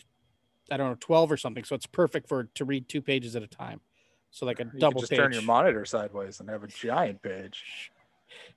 [0.71, 3.43] I don't know 12 or something, so it's perfect for to read two pages at
[3.43, 3.81] a time.
[4.31, 5.19] So like a You double just page.
[5.19, 7.93] turn your monitor sideways and have a giant page.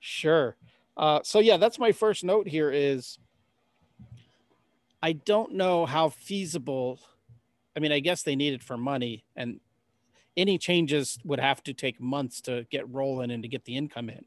[0.00, 0.56] Sure.
[0.96, 3.18] Uh, so yeah, that's my first note here is
[5.02, 6.98] I don't know how feasible.
[7.76, 9.60] I mean, I guess they need it for money, and
[10.36, 14.10] any changes would have to take months to get rolling and to get the income
[14.10, 14.24] in.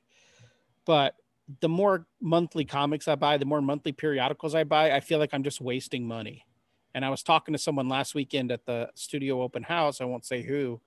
[0.86, 1.16] But
[1.62, 5.34] the more monthly comics I buy, the more monthly periodicals I buy, I feel like
[5.34, 6.46] I'm just wasting money.
[6.94, 10.02] And I was talking to someone last weekend at the studio open house.
[10.02, 10.82] I won't say who,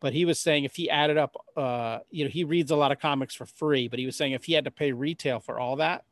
[0.00, 2.90] but he was saying if he added up, uh, you know, he reads a lot
[2.90, 5.60] of comics for free, but he was saying if he had to pay retail for
[5.60, 6.04] all that,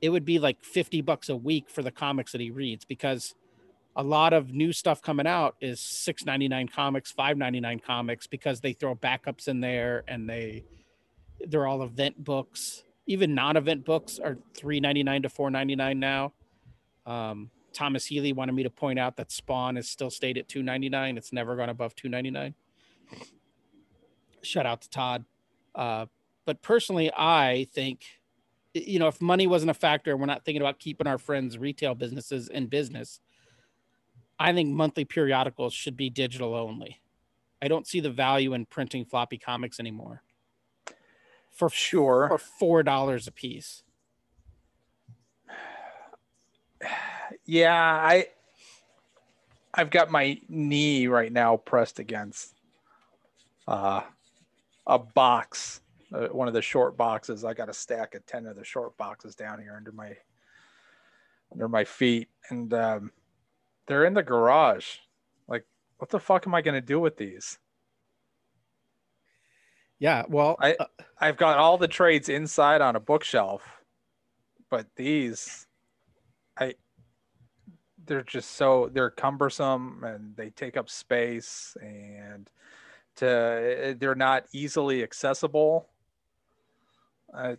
[0.00, 3.36] it would be like 50 bucks a week for the comics that he reads because
[3.94, 8.94] a lot of new stuff coming out is 6.99 comics 5.99 comics because they throw
[8.94, 10.64] backups in there and they
[11.48, 12.84] they're all event books.
[13.06, 16.32] Even non-event books are 3.99 to 4.99 now.
[17.04, 21.16] Um, thomas healy wanted me to point out that spawn is still stayed at 2.99
[21.16, 22.52] it's never gone above 2.99
[24.42, 25.24] shout out to todd.
[25.74, 26.04] Uh,
[26.44, 28.20] but personally i think
[28.74, 31.94] you know if money wasn't a factor we're not thinking about keeping our friends retail
[31.94, 33.20] businesses in business
[34.42, 37.00] I think monthly periodicals should be digital only.
[37.62, 40.24] I don't see the value in printing floppy comics anymore.
[41.52, 42.26] For Sure.
[42.28, 43.84] for four dollars a piece.
[47.44, 48.28] Yeah, I
[49.74, 52.54] I've got my knee right now pressed against
[53.66, 54.02] uh,
[54.86, 55.80] a box,
[56.14, 57.44] uh, one of the short boxes.
[57.44, 60.16] I got a stack of ten of the short boxes down here under my
[61.52, 63.10] under my feet, and um,
[63.86, 64.86] they're in the garage.
[65.48, 65.64] Like,
[65.98, 67.58] what the fuck am I gonna do with these?
[69.98, 70.86] Yeah, well, I- uh,
[71.18, 73.62] I've got all the trades inside on a bookshelf,
[74.68, 75.68] but these,
[76.58, 76.74] I,
[78.04, 82.50] they're just so they're cumbersome and they take up space and
[83.16, 85.88] to they're not easily accessible.
[87.32, 87.54] Uh,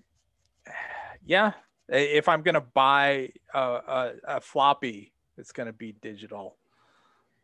[1.26, 1.54] yeah,
[1.88, 6.58] if I'm gonna buy a, a, a floppy, it's gonna be digital.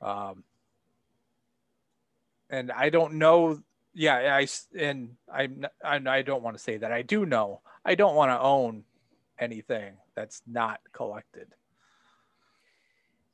[0.01, 0.43] Um,
[2.49, 3.61] and I don't know
[3.95, 4.47] yeah I
[4.77, 8.39] and i'm i don't want to say that i do know i don't want to
[8.39, 8.83] own
[9.39, 11.47] anything that's not collected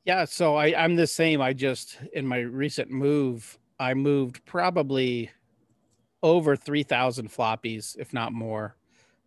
[0.06, 0.24] yeah.
[0.24, 1.42] So I I'm the same.
[1.42, 5.30] I just in my recent move, I moved probably
[6.22, 8.76] over three thousand floppies, if not more.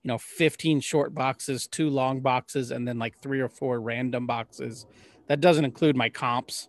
[0.03, 4.25] You know, fifteen short boxes, two long boxes, and then like three or four random
[4.25, 4.85] boxes.
[5.29, 6.67] That doesn't include my comps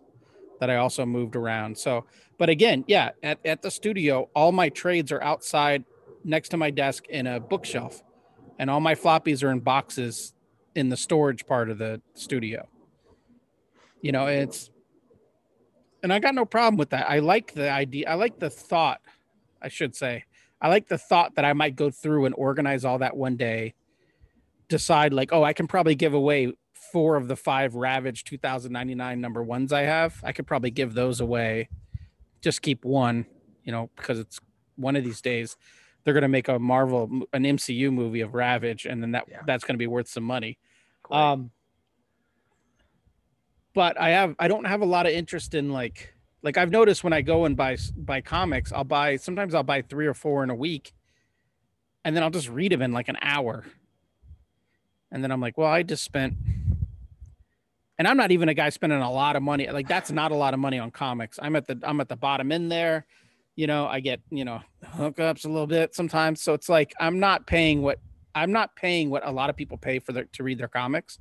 [0.59, 1.77] that I also moved around.
[1.77, 2.05] So,
[2.37, 5.83] but again, yeah, at, at the studio, all my trades are outside
[6.23, 8.01] next to my desk in a bookshelf,
[8.59, 10.33] and all my floppies are in boxes
[10.75, 12.67] in the storage part of the studio.
[14.01, 14.69] You know, it's,
[16.03, 17.09] and I got no problem with that.
[17.09, 19.01] I like the idea, I like the thought,
[19.61, 20.25] I should say.
[20.61, 23.73] I like the thought that I might go through and organize all that one day,
[24.67, 26.53] decide like, oh, I can probably give away
[26.91, 30.19] four of the five Ravage 2099 number ones I have.
[30.23, 31.69] I could probably give those away.
[32.41, 33.25] Just keep one,
[33.63, 34.39] you know, because it's
[34.75, 35.57] one of these days
[36.03, 39.41] they're going to make a Marvel, an MCU movie of Ravage, and then that Yeah.
[39.45, 40.57] that's going to be worth some money.
[41.03, 41.17] Great.
[41.19, 41.51] Um,
[43.73, 47.03] but I have I don't have a lot of interest in like like I've noticed
[47.03, 50.43] when I go and buy buy comics, I'll buy sometimes I'll buy three or four
[50.43, 50.93] in a week,
[52.03, 53.63] and then I'll just read them in like an hour,
[55.11, 56.33] and then I'm like, well, I just spent
[58.01, 59.69] and I'm not even a guy spending a lot of money.
[59.69, 61.37] Like that's not a lot of money on comics.
[61.39, 63.05] I'm at the I'm at the bottom end there.
[63.55, 66.41] You know, I get you know hookups a little bit sometimes.
[66.41, 67.99] So it's like I'm not paying what
[68.33, 71.19] I'm not paying what a lot of people pay for their to read their comics.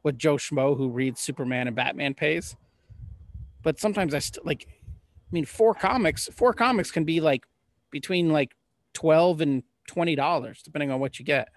[0.00, 2.56] What Joe Schmo who reads Superman and Batman pays.
[3.62, 4.66] But sometimes I still like.
[4.70, 6.30] I mean, four comics.
[6.32, 7.44] Four comics can be like
[7.90, 8.56] between like
[8.94, 11.50] twelve and twenty dollars, depending on what you get.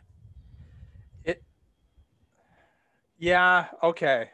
[1.24, 1.42] It.
[3.18, 3.68] Yeah.
[3.82, 4.32] Okay.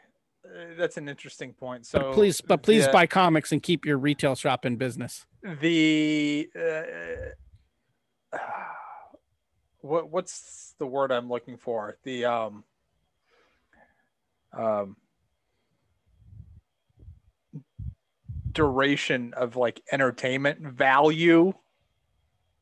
[0.52, 1.86] Uh, that's an interesting point.
[1.86, 5.26] So But please, but please the- buy comics and keep your retail shop in business.
[5.42, 6.48] the
[8.32, 8.38] uh,
[9.80, 11.96] what what's the word I'm looking for?
[12.04, 12.64] The um
[14.56, 14.96] um
[18.52, 21.52] duration of like entertainment value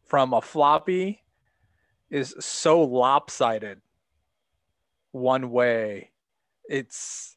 [0.07, 1.23] from a floppy
[2.11, 3.81] is so lopsided
[5.13, 6.11] one way.
[6.69, 7.37] It's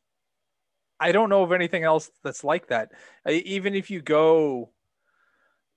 [1.03, 2.91] I don't know of anything else that's like that.
[3.25, 4.69] I- Even if you go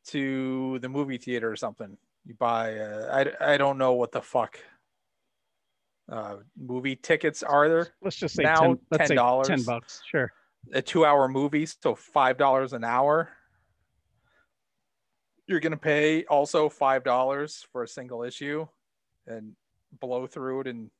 [0.08, 2.78] to the movie theater or something, you buy.
[2.78, 4.58] Uh, I I don't know what the fuck
[6.08, 7.88] uh, movie tickets are there.
[8.00, 9.44] Let's just say Now, 10, let's say $10.
[9.44, 10.00] ten bucks.
[10.08, 10.32] Sure.
[10.72, 13.30] A two-hour movie, so five dollars an hour.
[15.48, 18.66] You're gonna pay also five dollars for a single issue,
[19.26, 19.56] and
[20.00, 20.90] blow through it in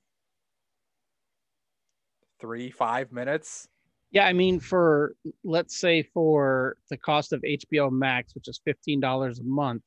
[2.41, 3.69] three five minutes.
[4.13, 5.15] Yeah, I mean, for
[5.45, 9.83] let's say for the cost of HBO Max, which is fifteen dollars a month,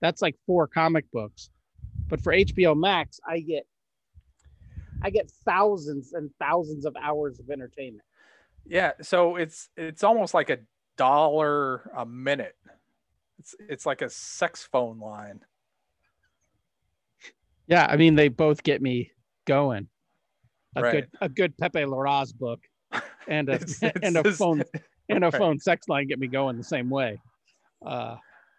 [0.00, 1.50] that's like four comic books.
[2.08, 3.66] But for HBO Max, I get
[5.02, 8.04] I get thousands and thousands of hours of entertainment.
[8.66, 10.58] Yeah, so it's it's almost like a
[10.96, 12.56] dollar a minute.
[13.38, 15.40] It's it's like a sex phone line.
[17.66, 19.12] Yeah, I mean, they both get me
[19.46, 19.88] going.
[20.76, 20.92] A Right.
[20.92, 22.60] good a good Pepe Larraz book
[23.28, 24.62] and a It's- and a it's- phone
[25.08, 25.34] and a Right.
[25.38, 27.20] phone sex line get me going the same way.
[27.84, 28.16] Uh,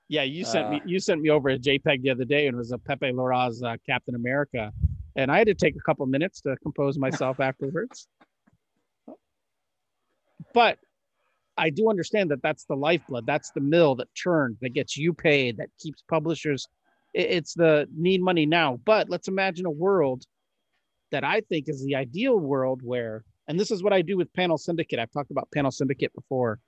[0.10, 0.86] yeah, you sent me Uh.
[0.86, 3.63] you sent me over a JPEG the other day and it was a Pepe Larraz
[3.63, 4.71] uh, Captain America,
[5.15, 8.08] and I had to take a couple minutes to compose myself afterwards.
[10.54, 10.78] But
[11.58, 15.13] I do understand that that's the lifeblood, that's the mill that churns, that gets you
[15.13, 16.67] paid, that keeps publishers.
[17.13, 18.78] it- It's the need money now.
[18.86, 20.23] But let's imagine a world
[21.12, 24.31] that I think is the ideal world where, and this is what I do with
[24.34, 24.99] Panel Syndicate.
[24.99, 26.60] I've talked about Panel Syndicate before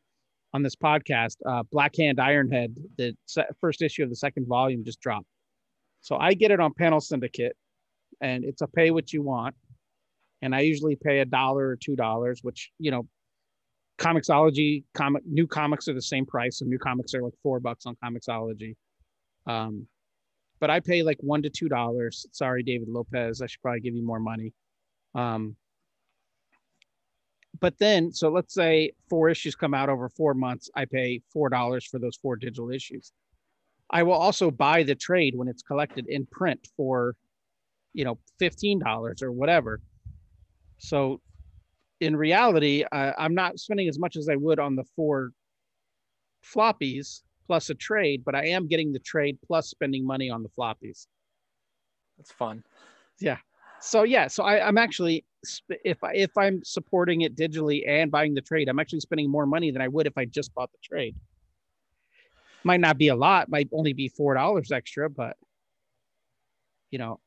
[0.53, 1.37] on this podcast.
[1.45, 3.15] Uh, Black Hand Ironhead, the
[3.59, 5.27] first issue of the second volume just dropped.
[6.01, 7.55] So I get it on Panel Syndicate,
[8.21, 9.55] and it's a pay what you want.
[10.41, 13.07] And I usually pay a dollar or two dollars, which you know,
[13.97, 16.59] Comixology comic new comics are the same price.
[16.59, 18.75] So new comics are like four bucks on Comixology.
[19.47, 19.87] Um,
[20.59, 22.27] but I pay like one to two dollars.
[22.31, 23.41] Sorry, David Lopez.
[23.41, 24.53] I should probably give you more money.
[25.15, 25.55] Um,
[27.59, 30.69] but then, so let's say four issues come out over four months.
[30.75, 33.11] I pay four dollars for those four digital issues.
[33.89, 37.15] I will also buy the trade when it's collected in print for,
[37.93, 39.79] you know, fifteen dollars or whatever.
[40.77, 41.21] So,
[42.01, 45.31] in reality, I, I'm not spending as much as I would on the four
[46.43, 50.49] floppies plus a trade, but I am getting the trade plus spending money on the
[50.49, 51.07] floppies.
[52.17, 52.63] That's fun.
[53.19, 53.37] Yeah.
[53.79, 55.23] So yeah, so I, I'm actually
[55.83, 59.45] if I, if I'm supporting it digitally and buying the trade, I'm actually spending more
[59.45, 61.15] money than I would if I just bought the trade.
[62.63, 65.37] Might not be a lot, might only be four dollars extra, but
[66.91, 67.19] you know,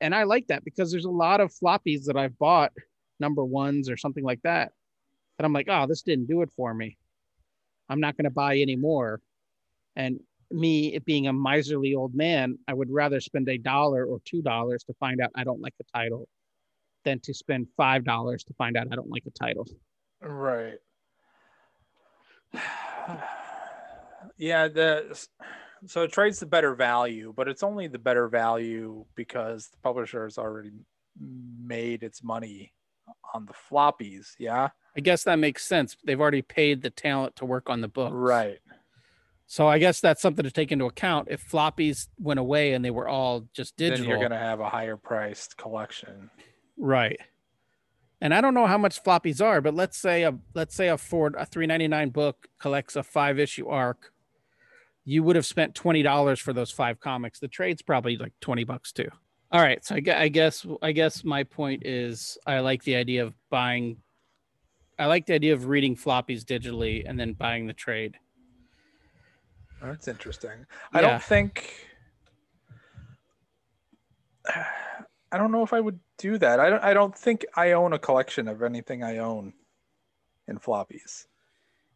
[0.00, 2.72] and I like that because there's a lot of floppies that I've bought,
[3.20, 4.72] number ones or something like that,
[5.38, 6.96] and I'm like, oh, this didn't do it for me.
[7.88, 9.20] I'm not going to buy any more.
[9.96, 14.42] And me being a miserly old man, I would rather spend a dollar or two
[14.42, 16.28] dollars to find out I don't like the title
[17.08, 19.66] than to spend five dollars to find out I don't like a title.
[20.20, 20.78] Right.
[24.36, 25.26] yeah, the
[25.86, 30.24] so it trades the better value, but it's only the better value because the publisher
[30.24, 30.72] has already
[31.18, 32.72] made its money
[33.34, 34.32] on the floppies.
[34.38, 34.68] Yeah.
[34.96, 35.96] I guess that makes sense.
[36.04, 38.10] They've already paid the talent to work on the book.
[38.12, 38.58] Right.
[39.46, 41.28] So I guess that's something to take into account.
[41.30, 44.68] If floppies went away and they were all just digital, Then you're gonna have a
[44.68, 46.28] higher priced collection.
[46.78, 47.18] Right?
[48.20, 50.98] And I don't know how much floppies are, but let's say a let's say a
[50.98, 54.12] Ford a three ninety nine book collects a five issue arc.
[55.04, 57.38] You would have spent twenty dollars for those five comics.
[57.38, 59.08] The trade's probably like twenty bucks too.
[59.50, 63.34] All right, so I, guess I guess my point is I like the idea of
[63.48, 63.96] buying.
[64.98, 68.16] I like the idea of reading floppies digitally and then buying the trade.
[69.80, 70.66] That's interesting.
[70.92, 71.10] I Yeah.
[71.10, 71.72] don't think.
[75.30, 76.58] I don't know if I would do that.
[76.60, 76.82] I don't.
[76.82, 79.52] I don't think I own a collection of anything I own.
[80.46, 81.26] in floppies.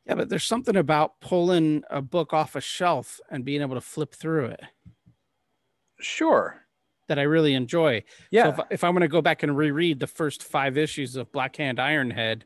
[0.07, 3.81] Yeah, but there's something about pulling a book off a shelf and being able to
[3.81, 4.61] flip through it
[6.01, 6.67] Sure.
[7.09, 8.03] that I really enjoy.
[8.31, 8.45] Yeah.
[8.57, 11.31] So if, if I'm going to go back and reread the first five issues of
[11.33, 12.43] Black Hand Ironhead,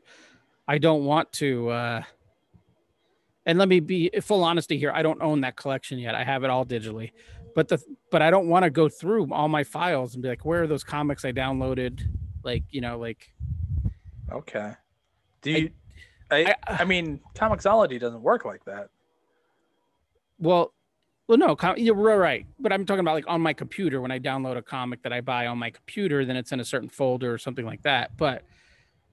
[0.67, 1.69] I don't want to.
[1.69, 2.03] Uh,
[3.45, 4.91] and let me be full honesty here.
[4.93, 6.15] I don't own that collection yet.
[6.15, 7.11] I have it all digitally,
[7.57, 10.45] but the but I don't want to go through all my files and be like,
[10.45, 12.03] where are those comics I downloaded?
[12.43, 13.33] Like you know, like
[14.31, 14.73] okay.
[15.41, 15.69] Do I- you?
[16.29, 18.89] I, I- I, mean, Comixology doesn't work like that.
[20.37, 20.71] well,
[21.27, 22.45] well, no, com- you're right.
[22.59, 25.21] But I'm talking about like on my computer when I download a comic that I
[25.21, 28.17] buy on my computer, then it's in a certain folder or something like that.
[28.17, 28.43] But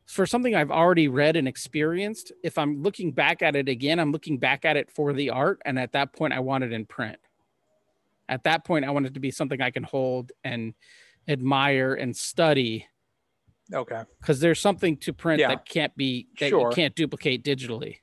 [0.05, 4.13] for something I've already read and experienced, if I'm looking back at it again, I'm
[4.13, 6.85] looking back at it for the art, and at that point, I want it in
[6.85, 7.17] print.
[8.29, 10.75] At that point, I want it to be something I can hold and
[11.29, 12.87] admire and study
[13.73, 14.03] Okay.
[14.21, 15.49] because there's something to print Yeah.
[15.49, 16.71] that can't be that Sure.
[16.71, 17.99] you can't duplicate digitally.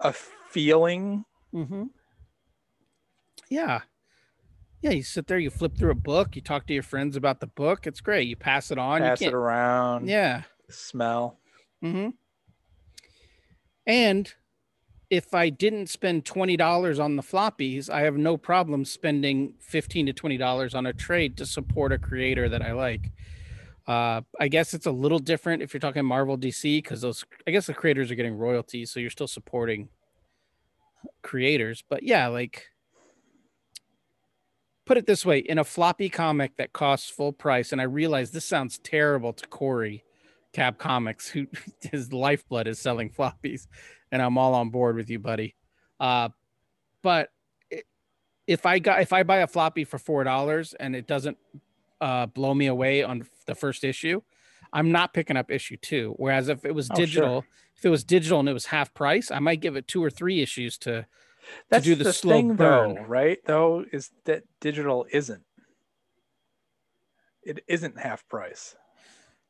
[0.00, 0.12] A
[0.48, 1.24] feeling.
[1.54, 1.84] Mm-hmm.
[3.50, 3.80] Yeah.
[4.80, 7.38] Yeah, you sit there, you flip through a book, you talk to your friends about
[7.38, 7.86] the book.
[7.86, 8.26] It's great.
[8.26, 9.00] You pass it on.
[9.02, 10.08] You pass it around.
[10.08, 10.42] Yeah.
[10.70, 11.38] Smell.
[11.84, 12.10] Mm-hmm.
[13.86, 14.34] And
[15.12, 20.06] if I didn't spend twenty dollars on the floppies, I have no problem spending fifteen
[20.06, 23.10] to twenty dollars on a trade to support a creator that I like.
[23.86, 27.50] Uh, I guess it's a little different if you're talking Marvel DC because those I
[27.50, 29.90] guess the creators are getting royalties, so you're still supporting
[31.20, 31.84] creators.
[31.86, 32.68] But yeah, like
[34.86, 38.30] put it this way in a floppy comic that costs full price, and I realize
[38.30, 40.04] this sounds terrible to Corey
[40.52, 41.46] Cab Comics, who
[41.80, 43.66] his lifeblood is selling floppies,
[44.10, 45.56] and I'm all on board with you, buddy.
[46.00, 46.28] Uh,
[47.02, 47.30] but
[48.46, 51.38] if I got if I buy a floppy for four dollars and it doesn't
[52.00, 54.20] uh, blow me away on the first issue,
[54.72, 56.14] I'm not picking up issue two.
[56.16, 57.06] Whereas if it was Oh, sure.
[57.06, 57.44] digital,
[57.76, 60.10] if it was digital and it was half price, I might give it two or
[60.10, 61.06] three issues to.
[61.70, 62.94] That's do the the, slow thing, burn.
[62.94, 63.38] though, right?
[63.46, 65.42] Though is that digital isn't.
[67.42, 68.76] It isn't half price.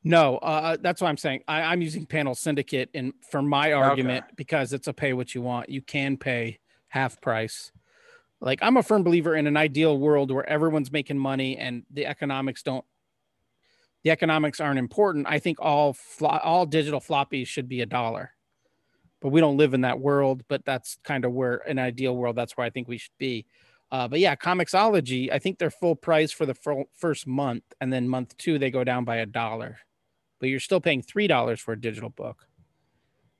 [0.04, 1.42] No, uh, that's what I'm saying.
[1.46, 5.42] I, I'm using Panel Syndicate in for my argument because it's a pay what you
[5.42, 5.68] want.
[5.68, 7.70] You can pay half price.
[8.40, 12.06] Like I'm a firm believer in an ideal world where everyone's making money and the
[12.06, 12.84] economics don't.
[14.02, 15.28] The economics aren't important.
[15.28, 18.32] I think all flo- all digital floppies should be a dollar,
[19.20, 20.42] but we don't live in that world.
[20.48, 22.34] But that's kind of where an ideal world.
[22.34, 23.46] That's where I think we should be.
[23.92, 25.30] Uh, but yeah, Comixology.
[25.30, 28.72] I think they're full price for the fir- first month, and then month two they
[28.72, 29.78] go down by a dollar
[30.42, 32.48] but you're still paying three dollars for a digital book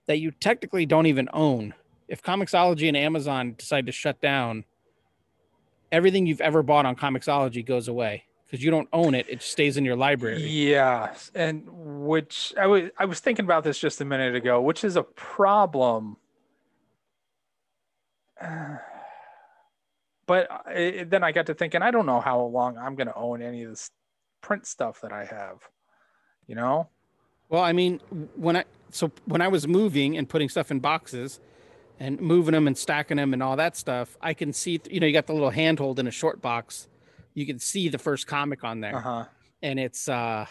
[0.06, 1.74] that you technically don't even own.
[2.06, 4.64] If Comixology and Amazon decide to shut down,
[5.90, 9.76] everything you've ever bought on Comixology goes away because you don't own it; it stays
[9.76, 10.46] in your library.
[10.46, 14.84] Yeah, and which I was I was thinking about this just a minute ago, which
[14.84, 16.16] is a problem.
[20.24, 23.08] But uh, I, then I got to thinking, I don't know how long I'm going
[23.08, 23.90] to own any of this
[24.40, 25.58] print stuff that I have.
[26.46, 26.88] You know?
[27.48, 28.00] Well, I mean,
[28.36, 31.40] when I so when I was moving and putting stuff in boxes
[32.00, 34.80] and moving them and stacking them and all that stuff, I can see.
[34.90, 36.88] You know, you got the little handhold in a short box.
[37.34, 38.96] You can see the first comic on there.
[38.96, 39.24] Uh huh.
[39.62, 40.46] and it's uh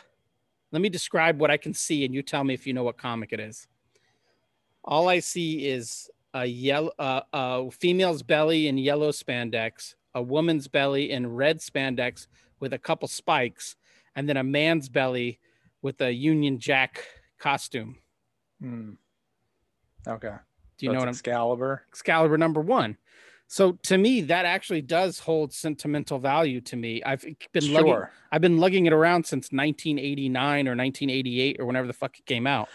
[0.72, 2.98] let me describe what I can see and you tell me if you know what
[2.98, 3.68] comic it is.
[4.84, 10.68] All I see is a yellow uh, a female's belly in yellow spandex, a woman's
[10.68, 12.28] belly in red spandex
[12.60, 13.76] with a couple spikes,
[14.16, 15.40] and then a man's belly
[15.82, 17.04] with a Union Jack
[17.39, 17.98] costume.
[18.62, 18.91] Hmm.
[20.08, 20.34] Okay.
[20.78, 21.84] Do you know what I'm Excalibur?
[21.89, 22.98] Excalibur number one.
[23.48, 27.03] So to me, that actually does hold sentimental value to me.
[27.03, 28.12] I've been lugging, Sure.
[28.32, 32.47] I've been lugging it around since 1989 or 1988 or whenever the fuck it came
[32.47, 32.70] out.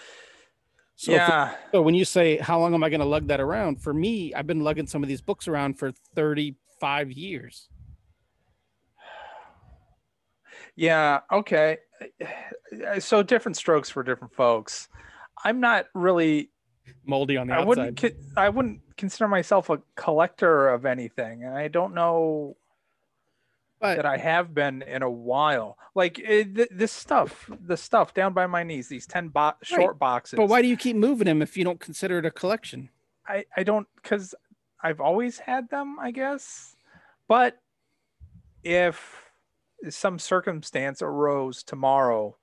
[0.97, 1.55] So, for- yeah.
[1.73, 3.83] so when you say how long am I going to lug that around?
[3.83, 7.69] For me, I've been lugging some of these books around for 35 years.
[10.75, 11.21] Yeah.
[11.33, 11.79] Okay.
[12.99, 14.89] So different strokes for different folks.
[15.45, 16.51] I'm not really
[17.05, 17.67] Moldy on the I outside.
[17.69, 17.97] wouldn't.
[18.01, 22.57] Con- I wouldn't consider myself a collector of anything, and I don't know
[23.81, 25.79] But- that I have been in a while.
[25.95, 29.99] Like it, th- this stuff, the stuff down by my knees, these ten bo- short
[29.99, 30.37] boxes.
[30.37, 32.91] but why do you keep moving them if you don't consider it a collection?
[33.27, 34.35] I I don't because
[34.83, 36.77] I've always had them, I guess.
[37.29, 37.59] But
[38.63, 39.26] if
[39.91, 42.37] some circumstance arose tomorrow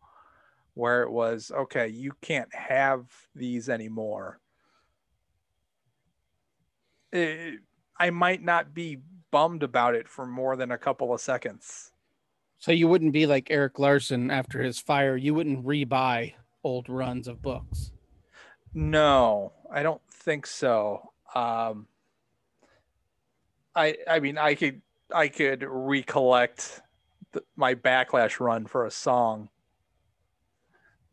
[0.75, 3.05] where it was okay, you can't have
[3.35, 4.39] these anymore.
[7.13, 7.57] eh,
[7.97, 8.97] I might not be
[9.31, 11.91] bummed about it for more than a couple of seconds.
[12.57, 15.15] So you wouldn't be like Erik Larsen after his fire.
[15.17, 17.91] You wouldn't rebuy old runs of books.
[18.73, 21.11] No, I don't think so.
[21.35, 21.87] Um,
[23.75, 24.81] I I mean I could
[25.13, 26.81] I could recollect
[27.33, 29.49] the, my backlash run for a song,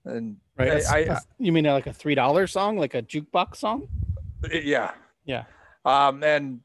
[0.04, 0.72] and Right.
[0.72, 3.88] I, A- I, a- you mean like a three dollar song, like a jukebox song?
[4.50, 4.92] yeah
[5.24, 5.44] Yeah.
[5.84, 6.60] um and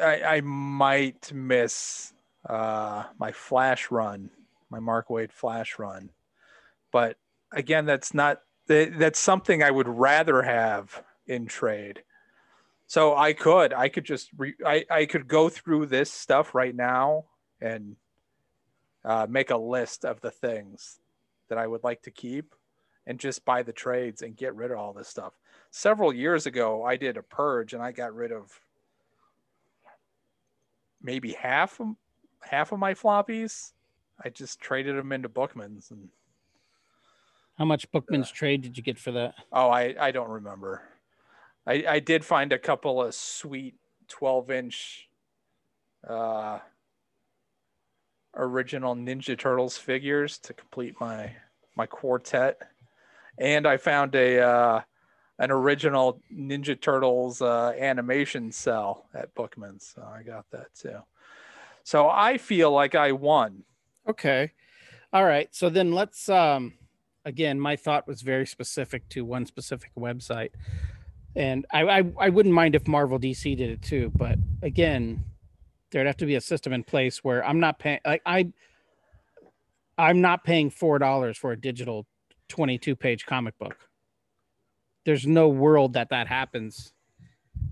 [0.00, 2.12] I I might miss
[2.48, 4.30] uh my flash run
[4.70, 6.10] my Mark Waid flash run,
[6.92, 7.16] but
[7.52, 12.02] again that's not that's something I would rather have in trade.
[12.86, 16.74] So I could, I could just, re, I, I could go through this stuff right
[16.74, 17.24] now
[17.60, 17.96] and
[19.04, 21.00] uh, make a list of the things
[21.48, 22.54] that I would like to keep
[23.06, 25.34] and just buy the trades and get rid of all this stuff.
[25.70, 28.58] Several years ago, I did a purge and I got rid of
[31.02, 31.88] maybe half of,
[32.40, 33.72] half of my floppies.
[34.24, 36.08] I just traded them into Bookmans and
[37.58, 39.34] How much Bookman's trade did you get for that?
[39.52, 40.82] Oh, I, I don't remember.
[41.66, 43.74] I, I did find a couple of sweet
[44.08, 45.08] 12 inch
[46.08, 46.60] uh,
[48.36, 51.32] original Ninja Turtles figures to complete my
[51.76, 52.58] my quartet.
[53.38, 54.80] And I found a uh,
[55.38, 59.92] an original Ninja Turtles uh, animation cell at Bookman's.
[59.94, 60.98] So I got that too.
[61.82, 63.64] So I feel like I won.
[64.08, 64.52] Okay.
[65.12, 65.48] All right.
[65.54, 66.74] So then let's um
[67.24, 70.50] again, my thought was very specific to one specific website.
[71.36, 75.24] And I, I I wouldn't mind if Marvel DC did it too, but again,
[75.94, 78.52] there'd have to be a system in place where I'm not paying like I
[79.96, 82.04] I'm not paying four dollars for a digital
[82.48, 83.76] 22 page comic book.
[85.06, 86.92] There's no world that that happens.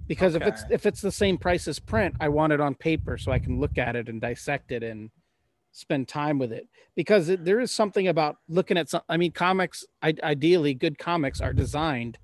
[0.07, 3.19] Because if it's if it's the same price as print, I want it on paper
[3.19, 5.11] so I can look at it and dissect it and
[5.73, 6.69] spend time with it.
[6.95, 10.97] Because it, there is something about looking at some i mean comics I, ideally good
[10.97, 12.19] comics are designed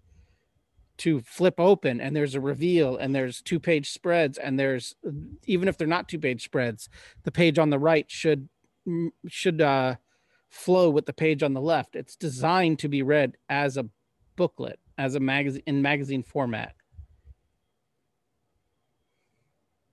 [0.99, 4.95] to flip open and there's a reveal and there's two page spreads and there's
[5.47, 6.89] even if they're not two page spreads
[7.23, 8.49] the page on the right should
[9.27, 9.95] should uh
[10.49, 11.95] flow with the page on the left.
[11.95, 13.87] It's designed to be read as a
[14.37, 16.75] booklet as a magazine in magazine format.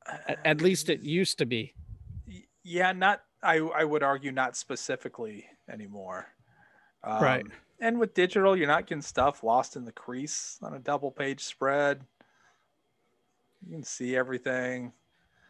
[0.08, 1.74] A- at least it used to be.
[2.64, 6.28] Yeah not i i would argue not specifically anymore.
[7.03, 7.45] Um, Right.
[7.80, 11.41] And with digital you're not getting stuff lost in the crease on a double page
[11.43, 12.01] spread
[13.65, 14.91] you can see everything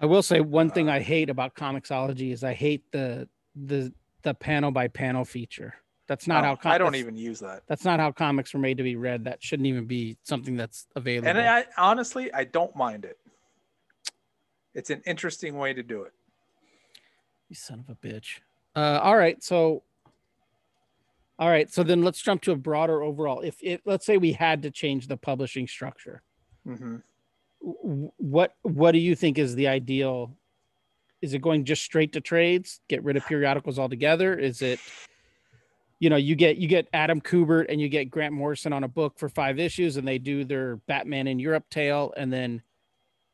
[0.01, 3.93] I will say one thing Uh, I hate about Comixology is I hate the the
[4.23, 5.73] the panel by panel feature.
[6.07, 8.59] That's not Oh, how com- i don't even use that That's not how comics were
[8.59, 9.23] made to be read.
[9.23, 11.29] That shouldn't even be something that's available.
[11.29, 13.17] and i honestly i don't mind it
[14.73, 16.11] it's an interesting way to do it
[17.49, 18.39] you son of a bitch.
[18.75, 19.83] Uh, all right, so
[21.37, 23.41] all right, so then let's jump to a broader overall.
[23.41, 26.21] If it let's say we had to change the publishing structure,
[26.65, 26.97] hmm
[27.59, 30.37] what what do you think is the ideal?
[31.21, 34.37] Is it going just straight to trades, get rid of periodicals altogether?
[34.37, 34.79] Is it,
[35.99, 38.87] you know, you get you get Adam Kubert and you get Grant Morrison on a
[38.87, 42.61] book for five issues, and they do their Batman in Europe tale, and then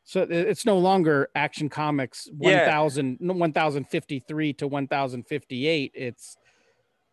[0.04, 2.66] so it's no longer Action Comics Yeah.
[2.66, 5.92] 1000 no, 1053 to 1058.
[5.94, 6.38] It's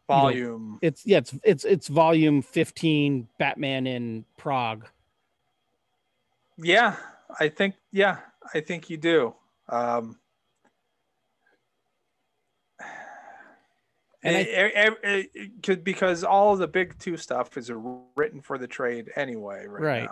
[0.09, 4.87] know, volume it's yeah, it's it's it's volume 15 Batman in Prague.
[6.57, 6.97] Yeah,
[7.39, 8.19] I think yeah,
[8.55, 9.35] I think you do.
[9.69, 10.19] Um,
[14.25, 17.71] And I- it, it- it- it could because all of the big two stuff is
[18.17, 19.83] written for the trade anyway, right?
[19.83, 20.09] Right.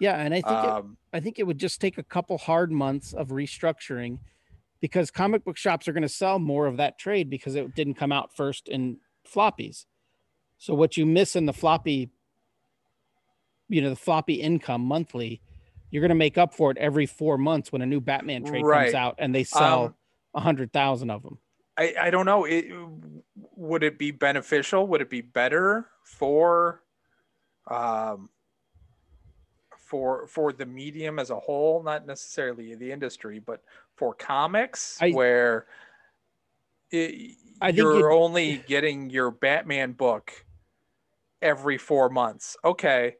[0.00, 3.12] Yeah, and I think Um, I think it would just take a couple hard months
[3.12, 4.18] of restructuring
[4.84, 7.94] because comic book shops are going to sell more of that trade because it didn't
[7.94, 9.86] come out first in floppies.
[10.58, 12.10] So what you miss in the floppy,
[13.70, 15.40] you know, the floppy income monthly,
[15.90, 18.62] you're going to make up for it every four months when a new Batman trade
[18.62, 19.94] comes out and they sell Um,
[20.34, 21.38] a hundred thousand of them.
[21.78, 22.44] I, I don't know.
[22.44, 22.66] It,
[23.56, 24.86] would it be beneficial?
[24.88, 26.82] Would it be better for
[27.70, 28.28] um,
[29.78, 33.62] for for the medium as a whole, not necessarily the industry, but
[33.96, 35.66] for comics, I- where
[36.90, 40.32] it, I you're it- only getting your Batman book
[41.42, 42.56] every four months.
[42.64, 43.16] Okay.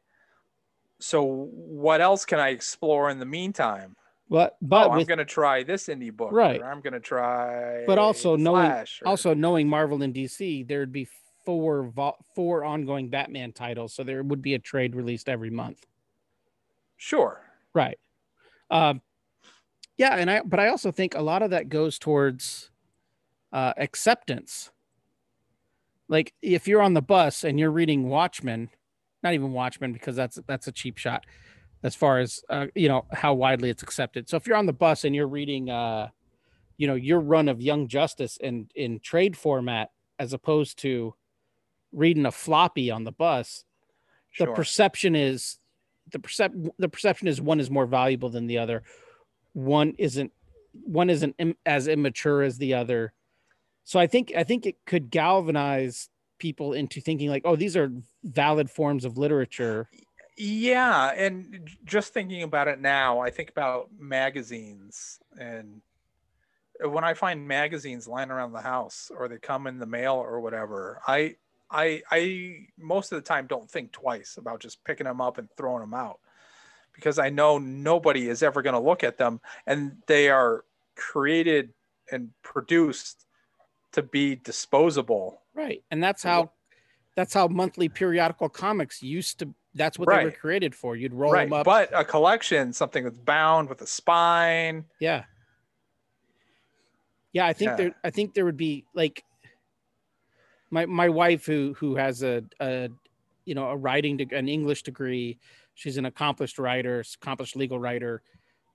[0.99, 3.95] So what else can I explore in the meantime?
[4.29, 6.31] But but oh, I'm with to try this indie book.
[6.31, 6.59] Right.
[6.59, 7.83] Or I'm going to try.
[7.85, 11.07] But also knowing- or- also knowing Marvel and DC, there'd be
[11.45, 11.91] four
[12.33, 15.85] four ongoing Batman titles, so there would be a trade released every month.
[16.97, 17.39] Sure.
[17.73, 17.99] Right.
[18.71, 19.01] Um,
[19.97, 22.71] yeah, and I but I also think a lot of that goes towards
[23.51, 24.71] uh, acceptance.
[26.07, 28.69] Like if you're on the bus and you're reading Watchmen,
[29.23, 31.25] not even Watchmen because that's that's a cheap shot
[31.83, 34.29] as far as uh, you know how widely it's accepted.
[34.29, 36.09] So if you're on the bus and you're reading, uh,
[36.77, 41.15] you know, your run of Young Justice in in trade format as opposed to
[41.91, 43.63] reading a floppy on the bus,
[44.31, 44.47] Sure.
[44.47, 45.59] the perception is
[46.11, 48.83] the percep the perception is one is more valuable than the other.
[49.55, 50.33] One isn't
[50.83, 53.13] one isn't Im- as immature as the other.
[53.85, 57.91] So I think I think it could galvanize people into thinking like, oh, these are
[58.23, 59.89] valid forms of literature.
[60.37, 65.81] Yeah, and just thinking about it now, I think about magazines and
[66.83, 70.15] uh, when I find magazines lying around the house or they come in the mail
[70.15, 71.37] or whatever, I
[71.71, 75.47] I I most of the time don't think twice about just picking them up and
[75.55, 76.19] throwing them out
[76.95, 80.63] because I know nobody is ever going to look at them and they are
[80.95, 81.73] created
[82.11, 83.25] and produced
[83.91, 85.41] to be disposable.
[85.53, 85.83] Right.
[85.91, 86.51] And that's how
[87.15, 90.95] that's how monthly periodical comics used to that's what they were created for.
[90.95, 91.49] You'd roll right.
[91.49, 91.65] them up.
[91.65, 95.25] But a collection, something that's bound with a spine, Yeah.
[97.33, 97.75] Yeah, I think Yeah.
[97.75, 99.23] there I think there would be like
[100.71, 102.89] my my wife who who has a a
[103.43, 105.37] you know a writing deg- an English degree,
[105.75, 108.23] she's an accomplished writer, accomplished legal writer.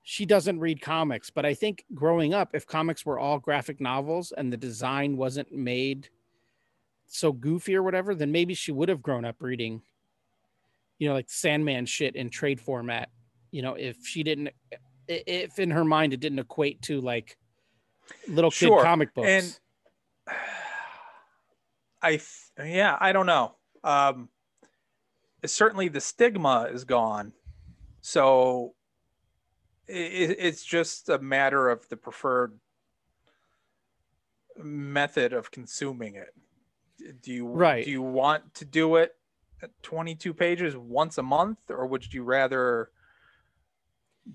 [0.03, 4.33] She doesn't read comics, but I think growing up if comics were all graphic novels
[4.37, 6.09] and the design wasn't made
[7.07, 9.83] so goofy or whatever, then maybe she would have grown up reading
[11.01, 13.09] you know like Sandman shit in trade format.
[13.51, 14.51] You know, if she didn't
[15.09, 17.37] if in her mind it didn't equate to like
[18.29, 19.29] little kid Sure, comic books.
[20.29, 20.37] and
[22.03, 22.21] I
[22.65, 23.57] yeah, I don't know.
[23.83, 24.29] Um,
[25.47, 27.33] certainly the stigma is gone,
[28.01, 28.75] so
[29.87, 32.59] it, it's just a matter of the preferred
[34.57, 36.35] method of consuming it.
[37.23, 37.85] Do you Right.
[37.85, 39.17] Do you want to do it
[39.63, 42.91] at 22 pages once a month, or would you rather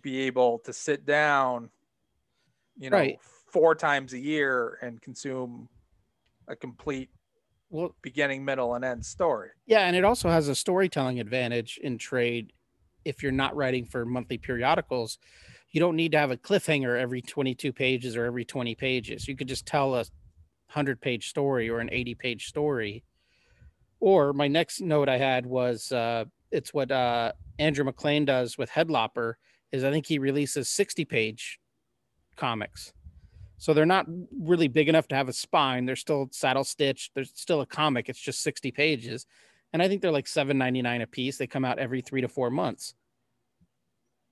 [0.02, 1.70] be able to sit down,
[2.76, 3.22] you know, Right.
[3.22, 5.70] four times a year and consume
[6.48, 7.10] a complete
[7.70, 9.50] well, beginning, middle, and end story?
[9.66, 12.54] yeah, and it also has a storytelling advantage in trade
[13.04, 15.20] if you're not writing for monthly periodicals.
[15.72, 19.28] You don't need to have a cliffhanger every 22 pages or every 20 pages.
[19.28, 20.06] You could just tell a
[20.70, 23.04] 100 page story or an 80 page story.
[24.00, 28.70] Or my next note I had was uh, it's what uh, Andrew MacLean does with
[28.70, 29.34] Headlopper
[29.72, 31.60] is I think he releases 60 page
[32.36, 32.94] comics.
[33.58, 34.06] So they're not
[34.38, 35.86] really big enough to have a spine.
[35.86, 37.14] They're still saddle stitched.
[37.16, 38.10] There's still a comic.
[38.10, 39.26] It's just 60 pages.
[39.74, 41.38] And I think they're like 7.99 a piece.
[41.38, 42.94] They come out every three to four months.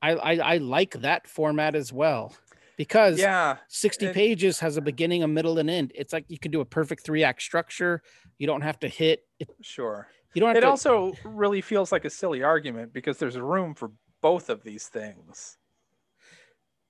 [0.02, 2.36] I I, I like that format as well
[2.78, 5.92] because Yeah, 60 and- pages has a beginning, a middle, and end.
[5.96, 8.02] It's like you can do a perfect three act structure.
[8.38, 9.50] You don't have to hit it.
[9.62, 10.08] sure.
[10.34, 10.68] You don't have It to.
[10.70, 15.58] also really feels like a silly argument because there's room for both of these things.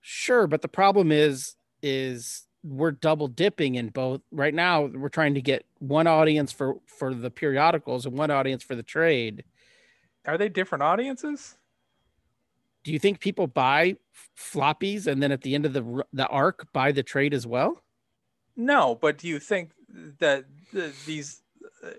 [0.02, 4.22] Sure, but the problem is is we're double dipping in both.
[4.32, 8.64] Right now, we're trying to get one audience for for the periodicals and one audience
[8.64, 9.44] for the trade.
[10.26, 11.58] Are they different audiences?
[12.84, 13.98] Do you think people buy
[14.38, 17.84] floppies and then at the end of the the arc buy the trade as well?
[18.56, 19.72] No, but do you think
[20.20, 21.42] that the, these
[21.84, 21.90] uh,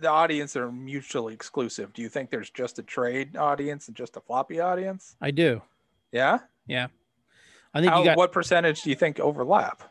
[0.00, 1.92] the audience are mutually exclusive?
[1.92, 5.16] Do you think there's just a trade audience and just a floppy audience?
[5.20, 5.62] I do.
[6.12, 6.88] Yeah, yeah.
[7.76, 9.82] I think How, got what percentage do you think overlap?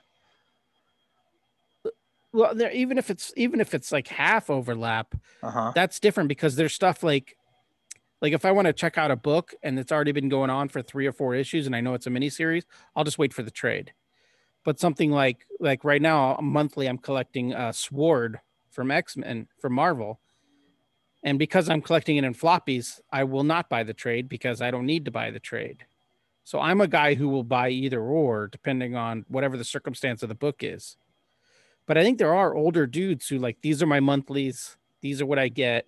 [2.33, 5.13] well there even if it's even if it's like half overlap,
[5.43, 5.71] Uh huh.
[5.75, 7.37] that's different because there's stuff like
[8.23, 10.67] like if I want to check out a book and it's already been going on
[10.67, 12.65] for three or four issues and I know it's a mini series,
[12.95, 13.93] I'll just wait for the trade.
[14.63, 18.39] But something like like right now monthly I'm collecting uh Sword
[18.71, 20.19] from X-Men from Marvel.
[21.23, 24.71] And because I'm collecting it in floppies, I will not buy the trade because I
[24.71, 25.85] don't need to buy the trade.
[26.45, 30.29] So I'm a guy who will buy either or depending on whatever the circumstance of
[30.29, 30.95] the book is.
[31.87, 35.25] But I think there are older dudes who like these are my monthlies, these are
[35.25, 35.87] what I get.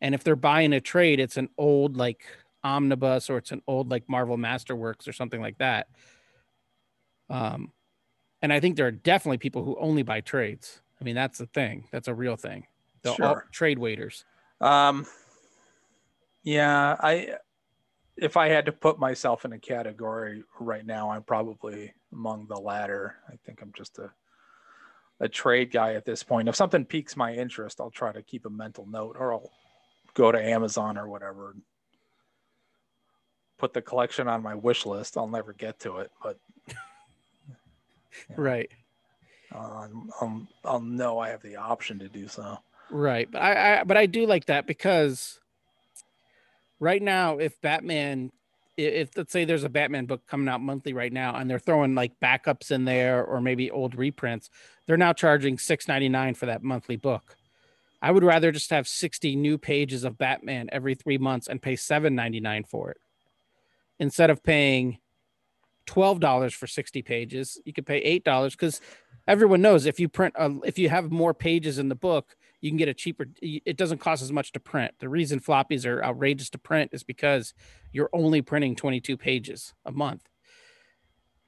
[0.00, 2.24] And if they're buying a trade, it's an old like
[2.64, 5.86] omnibus or it's an old like Marvel Masterworks or something like that.
[7.30, 7.72] Um,
[8.42, 10.80] and I think there are definitely people who only buy trades.
[11.00, 11.86] I mean, that's the thing.
[11.92, 12.66] That's a real thing.
[13.02, 13.46] The Sure.
[13.52, 14.24] trade waiters.
[14.60, 15.06] Um,
[16.42, 17.36] yeah, I
[18.20, 22.58] if I had to put myself in a category right now, I'm probably among the
[22.58, 23.16] latter.
[23.28, 24.10] I think I'm just a
[25.20, 26.48] a trade guy at this point.
[26.48, 29.50] If something piques my interest, I'll try to keep a mental note, or I'll
[30.14, 31.62] go to Amazon or whatever, and
[33.58, 35.16] put the collection on my wish list.
[35.16, 36.38] I'll never get to it, but
[36.68, 36.74] Yeah.
[38.36, 38.70] Right.
[39.54, 42.58] um, I'll, I'll know I have the option to do so.
[42.90, 45.40] Right, but I, I but I do like that because
[46.80, 48.30] right now, if Batman,
[48.76, 51.94] if, let's say there's a Batman book coming out monthly right now, and they're throwing
[51.94, 54.50] like backups in there or maybe old reprints,
[54.86, 57.36] they're now charging six ninety nine for that monthly book.
[58.00, 61.76] I would rather just have sixty new pages of Batman every three months and pay
[61.76, 62.98] seven ninety nine for it
[63.98, 64.98] instead of paying
[65.84, 67.60] twelve dollars for sixty pages.
[67.64, 68.80] You could pay eight dollars because
[69.26, 72.70] everyone knows if you print a, if you have more pages in the book you
[72.70, 74.92] can get a cheaper it doesn't cost as much to print.
[74.98, 77.54] The reason floppies are outrageous to print is because
[77.92, 80.28] you're only printing 22 pages a month.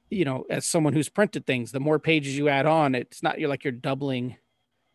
[0.09, 3.39] You know as someone who's printed things the more pages you add on it's not
[3.39, 4.35] you're like you're doubling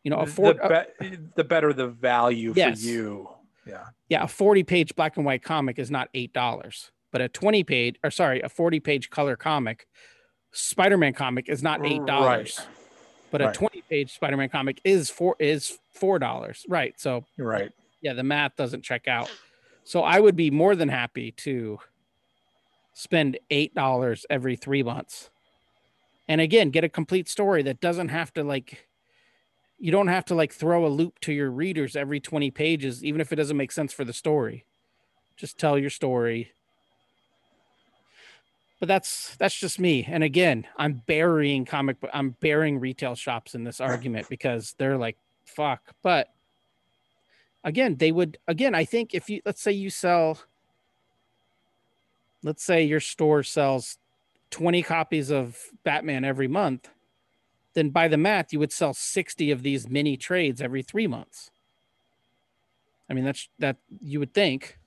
[0.05, 2.81] you know a four, the, uh, be- the better the value yes.
[2.81, 3.29] for you.
[3.67, 3.85] Yeah.
[4.09, 7.65] Yeah a 40 page black and white comic is not eight dollars but a 20
[7.65, 9.87] page or sorry a 40 page color comic
[10.53, 12.76] spider-man comic is not eight dollars right
[13.39, 13.55] but right.
[13.55, 16.65] a 20 page Spider-Man comic is four is four dollars.
[16.69, 16.99] Right.
[16.99, 17.73] So You're uh, right.
[18.01, 19.31] Yeah, the math doesn't check out.
[19.85, 21.79] So I would be more than happy to
[22.95, 25.29] spend eight dollars every three months.
[26.29, 28.89] And again, get a complete story that doesn't have to like
[29.79, 33.21] you don't have to like throw a loop to your readers every 20 pages, even
[33.21, 34.65] if it doesn't make sense for the story.
[35.37, 36.53] Just tell your story
[38.81, 40.05] but that's that's just me.
[40.09, 45.17] And again i'm burying comic i'm burying retail shops in this argument because they're like
[45.45, 45.81] fuck.
[46.03, 46.29] But
[47.65, 50.39] again they would again i think if you let's say you sell
[52.45, 53.99] let's say your store sells
[54.51, 56.89] 20 copies of batman every month
[57.77, 61.51] then by the math you would sell 60 of these mini trades every three months.
[63.09, 64.79] I mean that's that you would think.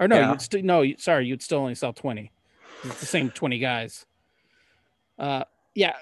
[0.00, 0.30] Or no yeah.
[0.30, 2.32] you'd still no sorry you'd still only sell 20
[2.84, 4.06] it's the same 20 guys.
[5.18, 5.94] Uh, yeah.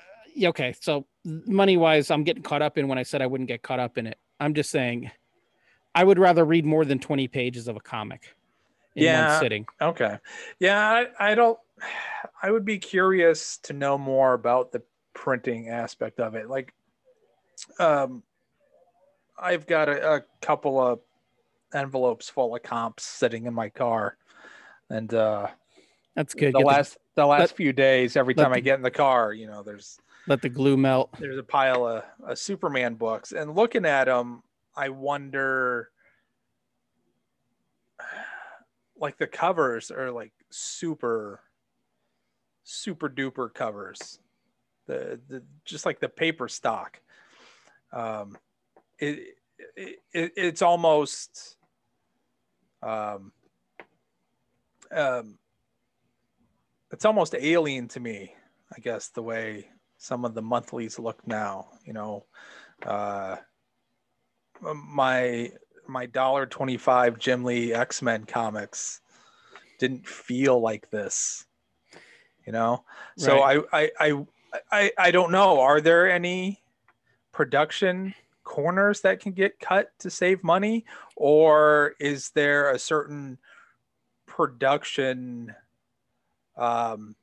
[0.42, 0.74] Okay.
[0.80, 3.80] So money wise, I'm getting caught up in when I said I wouldn't get caught
[3.80, 4.18] up in it.
[4.38, 5.10] I'm just saying
[5.94, 8.34] I would rather read more than 20 pages of a comic
[8.94, 9.66] in yeah, one sitting.
[9.80, 10.18] Okay.
[10.58, 11.04] Yeah.
[11.18, 11.58] I, I don't,
[12.42, 14.82] I would be curious to know more about the
[15.14, 16.48] printing aspect of it.
[16.48, 16.72] Like,
[17.78, 18.22] um,
[19.38, 21.00] I've got a, a couple of
[21.74, 24.16] envelopes full of comps sitting in my car
[24.88, 25.46] and uh
[26.20, 26.52] that's good.
[26.52, 28.82] The Get last the, the last let, few days, every time the, I get in
[28.82, 31.10] the car, you know, there's let the glue melt.
[31.18, 34.42] There's a pile of, of Superman books, and looking at them,
[34.76, 35.90] I wonder.
[39.02, 41.40] Like the covers are like super,
[42.64, 44.18] super duper covers,
[44.86, 47.00] the the just like the paper stock.
[47.94, 48.36] Um,
[48.98, 49.38] it,
[49.74, 51.56] it, it it's almost
[52.82, 53.32] um
[54.92, 55.38] um
[56.92, 58.34] it's almost alien to me,
[58.74, 59.68] I guess, the way
[59.98, 61.68] some of the monthlies look now.
[61.84, 62.26] You know,
[62.84, 63.36] uh,
[64.60, 65.50] my
[65.86, 69.00] my dollar twenty five Jim Lee X Men comics
[69.78, 71.46] didn't feel like this.
[72.46, 72.84] You know,
[73.16, 74.26] so I, I I
[74.72, 75.60] I I don't know.
[75.60, 76.62] Are there any
[77.32, 80.84] production corners that can get cut to save money,
[81.16, 83.38] or is there a certain
[84.26, 85.54] production
[86.56, 87.14] um,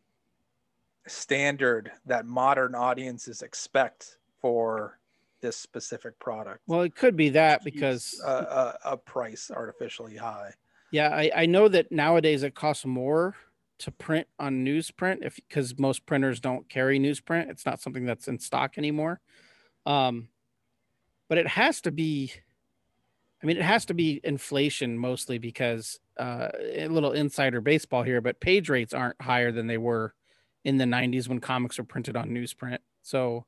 [1.08, 5.00] standard that modern audiences expect for
[5.42, 6.62] this specific product.
[6.68, 10.52] Well, it could be that because a, a, a, price artificially high.
[10.92, 13.36] Yeah, I, I know that nowadays it costs more
[13.80, 17.50] to print on newsprint if because most printers don't carry newsprint.
[17.50, 19.20] It's not something that's in stock anymore.
[19.86, 20.30] Um,
[21.30, 22.32] but it has to be.
[23.42, 28.22] I mean, it has to be inflation mostly because uh, a little insider baseball here,
[28.22, 30.14] but page rates aren't higher than they were
[30.64, 32.80] in the 90s when comics were printed on newsprint.
[33.04, 33.46] So,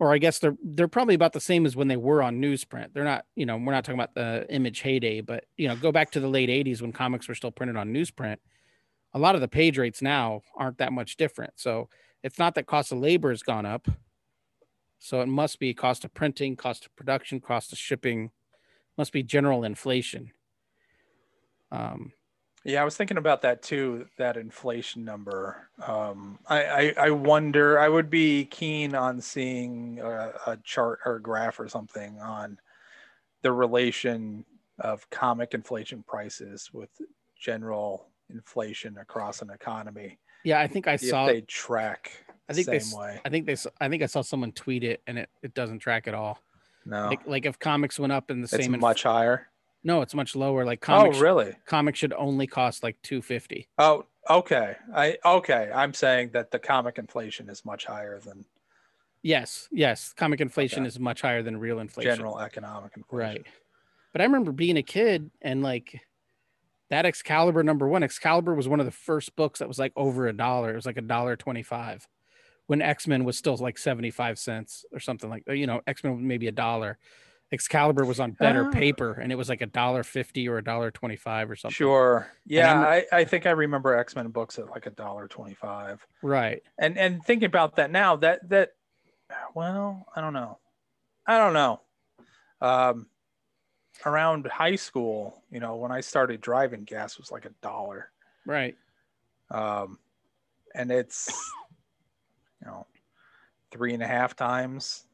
[0.00, 2.92] or I guess they're they're probably about the same as when they were on newsprint.
[2.94, 5.92] They're not, you know, we're not talking about the image heyday, but you know, go
[5.92, 8.38] back to the late 80s when comics were still printed on newsprint.
[9.12, 11.52] A lot of the page rates now aren't that much different.
[11.56, 11.88] So
[12.22, 13.88] it's not that cost of labor has gone up.
[14.98, 18.30] So it must be cost of printing, cost of production, cost of shipping,
[18.98, 20.32] must be general inflation.
[21.70, 22.12] Um,
[22.64, 24.06] yeah, I was thinking about that too.
[24.18, 25.68] That inflation number.
[25.86, 27.78] Um, I, I, I wonder.
[27.78, 32.58] I would be keen on seeing a, a chart or a graph or something on
[33.42, 34.44] the relation
[34.80, 36.90] of comic inflation prices with
[37.40, 40.18] general inflation across an economy.
[40.44, 42.10] Yeah, I think I saw they track.
[42.48, 42.80] I think they.
[42.92, 43.20] Way.
[43.24, 43.56] I think they.
[43.80, 46.40] I think I saw someone tweet it, and it, it doesn't track at all.
[46.88, 47.08] No.
[47.08, 48.74] Like, like if comics went up in the it's same.
[48.74, 49.48] It's much inf- higher.
[49.84, 50.64] No, it's much lower.
[50.64, 51.18] Like oh, comics.
[51.18, 51.52] Oh, really?
[51.66, 53.68] Comics should only cost like two fifty.
[53.78, 54.76] Oh, okay.
[54.94, 55.70] I okay.
[55.72, 58.44] I'm saying that the comic inflation is much higher than
[59.22, 60.14] Yes, yes.
[60.16, 60.88] Comic inflation Okay.
[60.88, 62.16] is much higher than real inflation.
[62.16, 63.42] general economic inflation.
[63.42, 63.46] Right.
[64.12, 66.00] But I remember being a kid and like
[66.88, 70.26] that Excalibur number one, Excalibur was one of the first books that was like over
[70.28, 70.72] a dollar.
[70.72, 72.06] It was like a dollar 25
[72.68, 76.46] when X-Men was still like 75 cents or something like you know, X-Men was maybe
[76.48, 76.96] a dollar.
[77.50, 78.70] Excalibur was on better Ah.
[78.70, 81.74] paper and it was like a dollar 50 or a dollar 25 or something.
[81.74, 82.30] Sure.
[82.44, 85.54] Yeah, I'm- I, I think I remember X Men books at like a dollar twenty
[85.54, 86.06] five.
[86.22, 86.62] Right.
[86.78, 88.74] And and thinking about that now, that that
[89.54, 90.58] well, I don't know.
[91.26, 91.80] I don't know.
[92.60, 93.06] Um
[94.06, 98.10] around high school, you know, when I started driving, gas was like a dollar.
[98.44, 98.76] Right.
[99.50, 99.98] Um
[100.74, 101.32] and it's
[102.60, 102.86] you know
[103.70, 105.04] three and a half times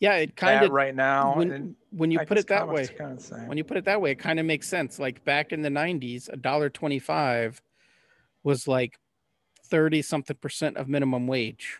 [0.00, 1.34] Yeah, it kind of right now.
[1.34, 2.86] when, when you I put it that way.
[2.86, 4.98] kinda when you put it that way, it kind of makes sense.
[4.98, 7.60] Like back in the '90s, a dollar twenty-five
[8.42, 8.98] was like
[9.70, 11.78] thirty something percent of minimum wage.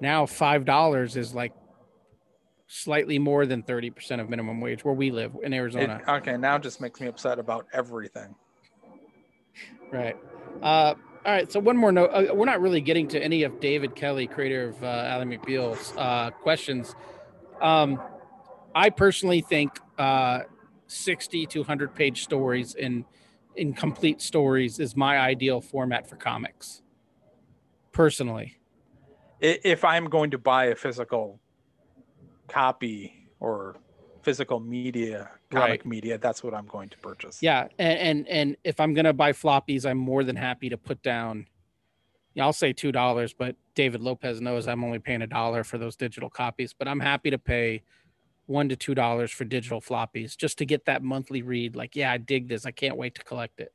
[0.00, 1.52] Now five dollars is like
[2.66, 6.00] slightly more than thirty percent of minimum wage where we live in It- Arizona.
[6.08, 8.34] okay, now it just makes me upset about everything.
[9.92, 10.16] Right.
[10.62, 10.94] Uh,
[11.24, 11.50] all right.
[11.50, 12.08] So one more note.
[12.08, 15.92] Uh, we're not really getting to any of David Kelley, creator of uh, Ally McBeal's
[15.96, 16.94] uh, questions.
[17.60, 18.00] Um,
[18.74, 20.40] I personally think uh,
[20.86, 23.04] 60 to 100 page stories in
[23.56, 26.82] in complete stories is my ideal format for comics.
[27.92, 28.58] Personally,
[29.40, 31.40] If I'm going to buy a physical
[32.48, 33.76] copy or
[34.22, 35.86] physical media, comic Right.
[35.86, 37.42] media, that's what I'm going to purchase.
[37.42, 37.68] yeah.
[37.78, 41.46] And and, and if I'm gonna buy floppies, I'm more than happy to put down.
[42.34, 45.78] Yeah, I'll say two dollars, but David Lopez knows I'm only paying a dollar for
[45.78, 46.72] those digital copies.
[46.72, 47.82] But I'm happy to pay
[48.46, 51.74] one to two dollars for digital floppies just to get that monthly read.
[51.76, 52.66] Like, yeah, I dig this.
[52.66, 53.72] I can't wait to collect it.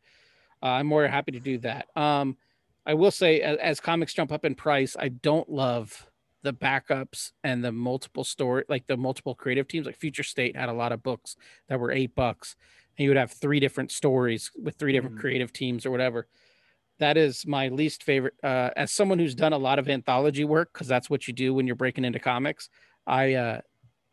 [0.63, 1.87] Uh, I'm more happy to do that.
[1.97, 2.37] Um,
[2.85, 6.07] I will say, as, as comics jump up in price, I don't love
[6.45, 9.85] the backups and the multiple story, like the multiple creative teams.
[9.85, 11.35] Like Future State had a lot of books
[11.67, 12.55] that were eight bucks,
[12.97, 15.21] and you would have three different stories with three different Mhm.
[15.21, 16.27] creative teams or whatever.
[16.99, 18.35] That is my least favorite.
[18.41, 21.53] Uh, as someone who's done a lot of anthology work, because that's what you do
[21.53, 22.69] when you're breaking into comics,
[23.05, 23.61] I uh,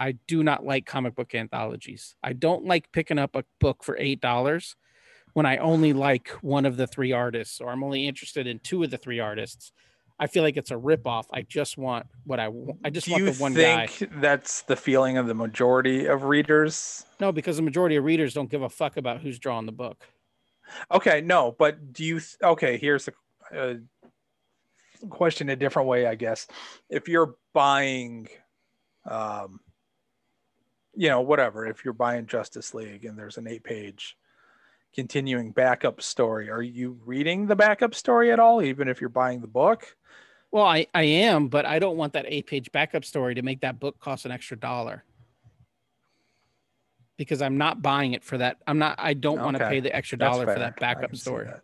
[0.00, 2.16] I do not like comic book anthologies.
[2.24, 4.74] I don't like picking up a book for eight dollars
[5.34, 8.82] when I only like one of the three artists, or I'm only interested in two
[8.82, 9.72] of the three artists.
[10.22, 11.24] I feel like it's a ripoff.
[11.32, 12.78] I just want what I want.
[12.84, 13.88] I just Do want the one guy.
[13.88, 17.04] think that's the feeling of the majority of readers?
[17.18, 20.06] No, because the majority of readers don't give a fuck about who's drawing the book.
[20.92, 22.20] Okay, no, but do you?
[22.20, 23.12] Th- okay, here's a
[23.58, 23.74] uh,
[25.10, 26.46] question a different way, I guess.
[26.88, 28.28] If you're buying,
[29.10, 29.58] um,
[30.94, 34.16] you know, whatever, if you're buying Justice League and there's an eight-page
[34.94, 39.40] continuing backup story, are you reading the backup story at all, even if you're buying
[39.40, 39.96] the book?
[40.50, 43.62] Well, I, I am, but I don't want that eight page backup story to make
[43.62, 45.04] that book cost an extra dollar.
[47.16, 48.58] Because I'm not buying it for that.
[48.66, 51.46] I'm not I don't want to pay the extra dollar for that backup story.
[51.46, 51.62] that.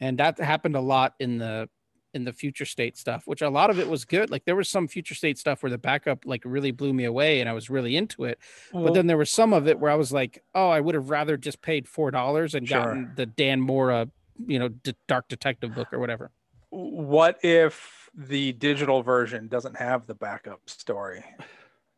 [0.00, 1.68] And that happened a lot in the
[2.14, 4.30] in the future state stuff, which a lot of it was good.
[4.30, 7.40] Like there was some future state stuff where the backup like really blew me away
[7.40, 8.38] and I was really into it.
[8.72, 11.08] But then there was some of it where I was like, oh, I would have
[11.10, 12.78] rather just paid four dollars and Sure.
[12.84, 14.08] gotten the Dan Mora,
[14.46, 16.30] you know, d- dark detective book or whatever.
[16.70, 21.24] what if the digital version doesn't have the backup story,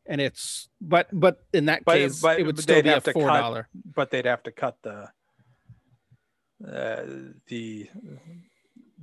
[0.06, 3.26] And it's but but in that But- case, but it would still be a four
[3.26, 3.68] dollar.
[3.84, 5.08] but they'd have to cut the
[6.64, 7.02] uh,
[7.48, 7.88] the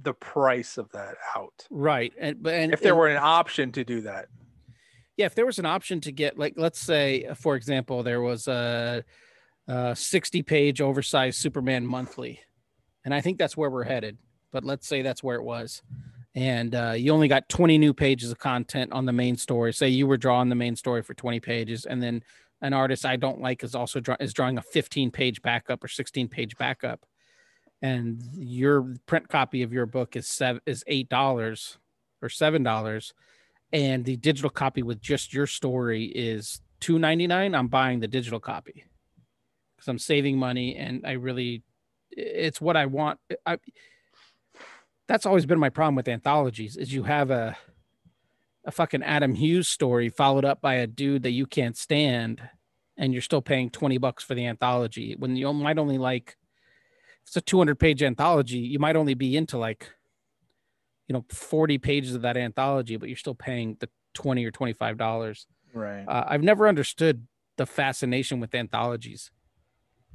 [0.03, 1.67] the price of that out.
[1.69, 2.13] Right.
[2.19, 4.27] And but and if there and- were an option to do that,
[5.17, 8.21] yeah, if there was an option to get like let's say uh, for example, there
[8.21, 9.03] was a,
[9.67, 12.39] a 60 page oversized Superman monthly.
[13.03, 14.17] And I think that's where we're headed.
[14.51, 15.81] But let's say that's where it was.
[16.35, 19.73] And uh, you only got 20 new pages of content on the main story.
[19.73, 22.23] Say you were drawing the main story for 20 pages, and then
[22.61, 25.87] an artist I don't like is also draw- is drawing a 15 page backup or
[25.89, 27.01] 16 page backup,
[27.81, 31.77] and your print copy of your book is seven is eight dollars
[32.21, 33.13] or seven dollars,
[33.73, 37.55] and the digital copy with just your story is two ninety nine.
[37.55, 38.85] I'm buying the digital copy
[39.75, 41.63] because I'm saving money, and I really
[42.11, 43.19] it's what I want.
[43.45, 43.57] I
[45.07, 47.57] that's always been my problem with anthologies is you have a
[48.63, 52.41] a fucking Adam Hughes story followed up by a dude that you can't stand
[52.95, 56.37] and you're still paying 20 bucks for the anthology when you might only like
[57.23, 59.89] it's a 200 page anthology you might only be into like
[61.07, 64.97] you know 40 pages of that anthology but you're still paying the 20 or 25
[64.97, 66.05] dollars right?
[66.07, 67.27] uh, I've never understood
[67.61, 69.31] the fascination with anthologies.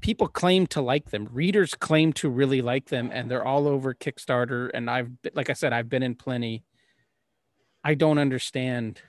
[0.00, 1.28] People claim to like them.
[1.30, 4.70] Readers claim to really like them, and they're all over Kickstarter.
[4.74, 6.64] And I've, like I said, I've been in plenty.
[7.82, 9.00] I don't understand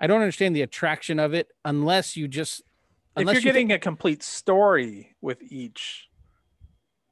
[0.00, 3.72] I don't understand the attraction of it unless you just if unless you're you getting
[3.72, 6.08] a complete story with each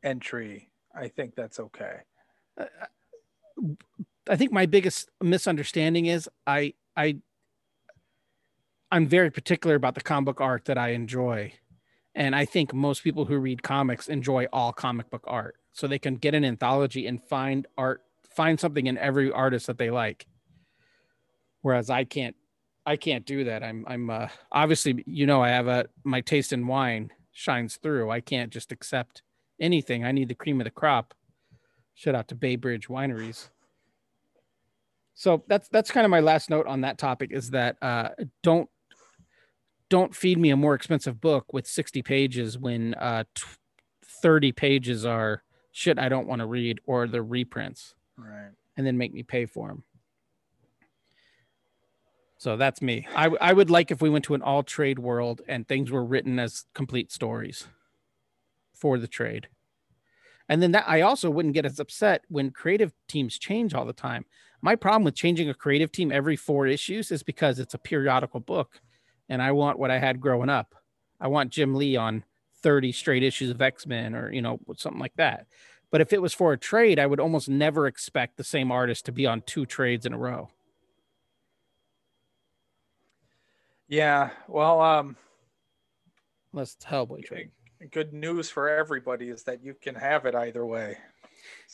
[0.02, 2.00] entry, I think that's okay.
[4.28, 7.18] I think my biggest misunderstanding is I I
[8.90, 11.54] I'm very particular about the comic book art that I enjoy.
[12.14, 15.56] And I think most people who read comics enjoy all comic book art.
[15.72, 18.02] So they can get an anthology and find art,
[18.36, 20.26] find something in every artist that they like.
[21.62, 22.36] Whereas I can't
[22.84, 23.62] I can't do that.
[23.62, 28.10] I'm I'm uh obviously you know I have a my taste in wine shines through.
[28.10, 29.22] I can't just accept
[29.62, 30.04] anything.
[30.04, 31.14] I need the cream of the crop.
[31.94, 33.48] Shout out to Bay Bridge Wineries.
[35.14, 38.10] So that's that's kind of my last note on that topic is that uh,
[38.42, 38.68] don't
[39.88, 43.42] don't feed me a more expensive book with 60 pages when uh, t-
[44.22, 48.52] 30 pages are shit I don't want to read or the reprints Right.
[48.76, 49.84] and then make me pay for them.
[52.38, 53.06] So that's me.
[53.14, 55.90] I, w- I would like if we went to an all trade world and things
[55.90, 57.66] were written as complete stories
[58.82, 59.46] for the trade.
[60.48, 63.92] And then that I also wouldn't get as upset when creative teams change all the
[63.92, 64.24] time.
[64.60, 68.40] My problem with changing a creative team every four issues is because it's a periodical
[68.40, 68.80] book
[69.28, 70.74] and I want what I had growing up.
[71.20, 72.24] I want Jim Lee on
[72.64, 75.46] 30 straight issues of X-Men or, you know, something like that.
[75.92, 79.04] But if it was for a trade, I would almost never expect the same artist
[79.04, 80.50] to be on two trades in a row.
[83.86, 84.30] Yeah.
[84.48, 85.16] Well, um,
[86.52, 87.50] Unless it's Hellboy trade.
[87.90, 90.98] Good news for everybody is that you can have it either way.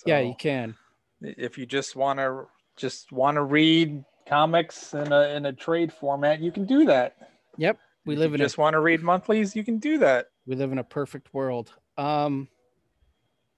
[0.07, 0.75] yeah, you can.
[1.21, 2.47] if you just want to
[2.77, 7.17] just want to read comics in a in a trade format, you can do that.
[7.57, 7.79] Yep.
[8.07, 10.29] We If live you in a just want to read monthlies, you can do that.
[10.47, 11.73] we live in a perfect world.
[11.97, 12.49] Um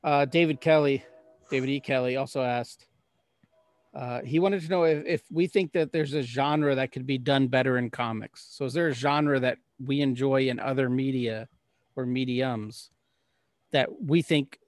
[0.03, 1.05] uh David Kelley,
[1.51, 1.81] David E.
[1.81, 2.87] Kelley also asked.
[3.93, 7.07] Uh, he wanted to know if, if we think that there's a genre that could
[7.07, 8.47] be done better in comics.
[8.51, 11.49] So is there a genre that we enjoy in other media
[12.01, 12.91] or mediums
[13.73, 14.59] that we think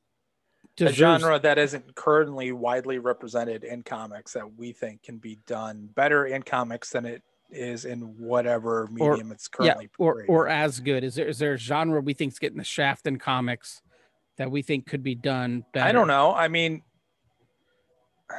[0.80, 5.88] A genre that isn't currently widely represented in comics that we think can be done
[5.94, 10.80] better in comics than it is in whatever medium it's currently yeah, or or as
[10.80, 11.04] good?
[11.04, 13.82] Is there is there a genre we think's getting the shaft in comics
[14.38, 15.88] that we think could be done better?
[15.88, 16.34] I don't know.
[16.34, 16.82] I mean,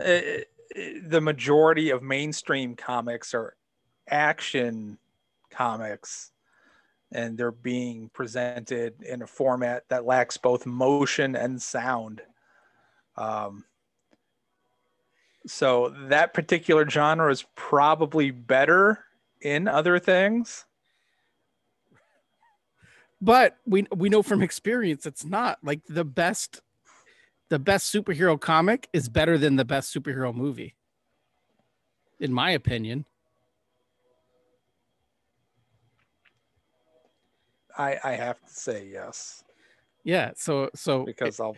[0.00, 0.42] eh,
[0.76, 3.56] eh, the majority of mainstream comics are
[4.10, 4.98] action
[5.50, 6.32] comics,
[7.12, 12.22] and they're being presented in a format that lacks both motion and sound.
[13.16, 13.64] Um,
[15.46, 19.04] so that particular genre is probably better
[19.40, 20.66] in other things.
[23.20, 26.60] But we we know from experience it's not like the best
[27.48, 30.74] the best superhero comic is better than the best superhero movie.
[32.20, 33.06] In my opinion.
[37.78, 39.42] I, I have to say yes
[40.04, 41.56] Yeah, so so because I'll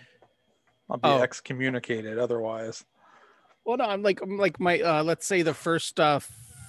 [0.88, 1.20] I'll be Oh.
[1.22, 2.84] excommunicated otherwise.
[3.64, 6.20] Well, no, I'm like I'm like my uh, let's say the first uh,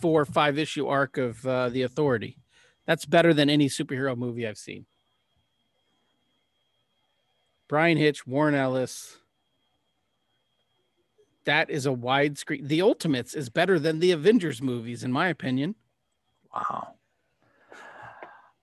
[0.02, 2.38] four or five issue arc of uh, the Authority.
[2.86, 4.86] That's better than any superhero movie I've seen.
[7.68, 9.18] Bryan Hitch, Warren Ellis.
[11.46, 12.68] That is a widescreen.
[12.68, 15.76] The Ultimates is better than the Avengers movies, in my opinion,
[16.54, 16.96] Wow.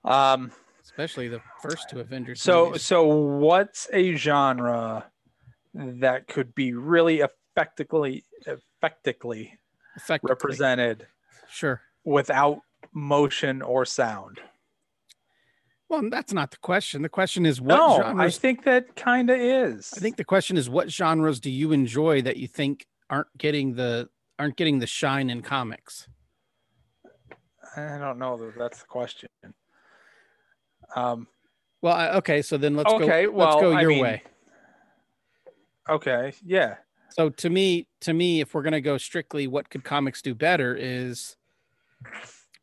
[0.04, 0.52] Um.
[0.98, 2.42] Especially the first two Avengers.
[2.42, 2.82] So movies.
[2.82, 5.06] so what's a genre
[5.74, 9.58] that could be really effectively effectively
[9.96, 11.06] effectively, represented
[11.50, 11.80] Sure.
[12.04, 12.60] without
[12.92, 14.40] motion or sound?
[15.88, 17.02] Well, that's not the question.
[17.02, 19.92] The question is what no, genres I think that kind of is.
[19.96, 23.74] I think the question is what genres do you enjoy that you think aren't getting
[23.74, 26.08] the aren't getting the shine in comics?
[27.76, 29.28] I don't know that that's the question.
[30.96, 31.26] Um.
[31.80, 34.22] Well, I, okay, so then let's Okay, go well, let's go I your mean- way.
[35.88, 36.32] Okay.
[36.44, 36.76] Yeah.
[37.10, 40.76] So to me, to me, if we're gonna go strictly what could comics do better
[40.78, 41.36] is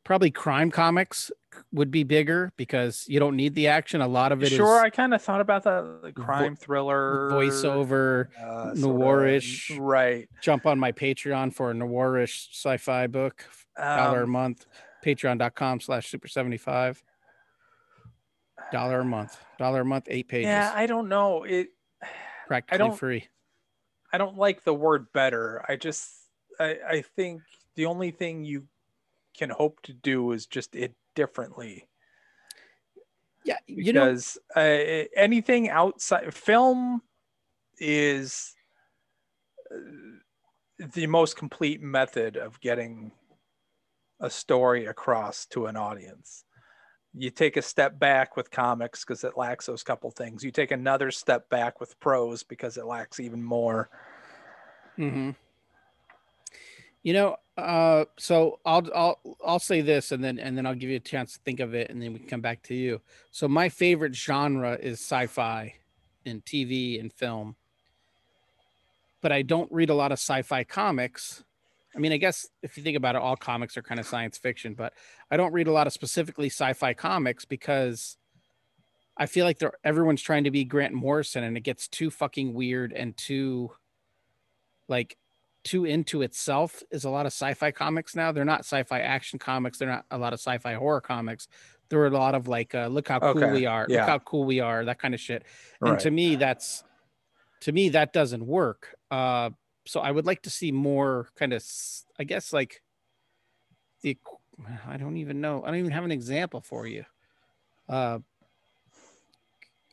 [0.04, 1.32] probably crime comics
[1.72, 4.02] would be bigger because you don't need the action.
[4.02, 4.80] A lot of it is Sure.
[4.82, 9.76] I kind of thought about that like crime thriller voiceover, uh, noirish.
[9.80, 10.30] Right.
[10.42, 13.46] jump on my Patreon for a noirish sci-fi book,
[13.78, 14.68] dollar a Um, month,
[15.04, 17.02] patreon.com slash super 75.
[18.72, 19.38] Dollar a month.
[19.58, 20.48] Dollar a month, eight pages.
[20.48, 20.72] yeah.
[20.76, 21.44] I don't know.
[21.44, 21.70] It.
[22.48, 23.28] practically don't- free.
[24.14, 25.66] I don't like the word better.
[25.68, 26.10] I just
[26.60, 27.42] I, I think
[27.76, 28.68] the only thing you
[29.38, 31.90] can hope to do is just it differently
[33.44, 37.02] Yeah, you know, because uh, anything outside film
[37.78, 38.56] is
[39.70, 39.76] uh,
[40.94, 43.12] the most complete method of getting
[44.22, 46.45] a story across to an audience.
[47.18, 50.44] You take a step back with comics because it lacks those couple things.
[50.44, 53.90] You take another step back with prose because it lacks even more.
[54.98, 55.32] Mm-hmm.
[57.04, 60.90] You know, uh, so I'll I'll I'll say this, and then and then I'll give
[60.90, 63.00] you a chance to think of it, and then we can come back to you.
[63.32, 65.76] So my favorite genre is sci-fi,
[66.26, 67.56] in TV and film,
[69.22, 71.44] but I don't read a lot of sci-fi comics.
[71.96, 74.38] I mean, I guess if you think about it, all comics are kind of science
[74.38, 74.94] fiction, but
[75.32, 78.18] I don't read a lot of specifically sci-fi comics because
[79.18, 82.54] I feel like they're everyone's trying to be Grant Morrison, and it gets too fucking
[82.54, 83.72] weird and too
[84.90, 85.18] like
[85.64, 88.32] too into itself is a lot of sci-fi comics now.
[88.32, 89.78] They're not sci-fi action comics.
[89.80, 91.48] They're not a lot of sci-fi horror comics.
[91.90, 93.88] There are a lot of like, uh, look how cool Okay, we are.
[93.90, 94.02] yeah.
[94.02, 94.86] Look how cool we are.
[94.86, 95.44] That kind of shit.
[95.82, 96.84] And to me, that's
[97.62, 98.96] to me that doesn't work.
[99.10, 99.52] Uh,
[99.86, 101.64] so I would like to see more kind of,
[102.20, 102.82] I guess, like
[104.02, 104.18] the.
[104.88, 105.64] I don't even know.
[105.64, 107.04] I don't even have an example for you.
[107.88, 108.20] Uh,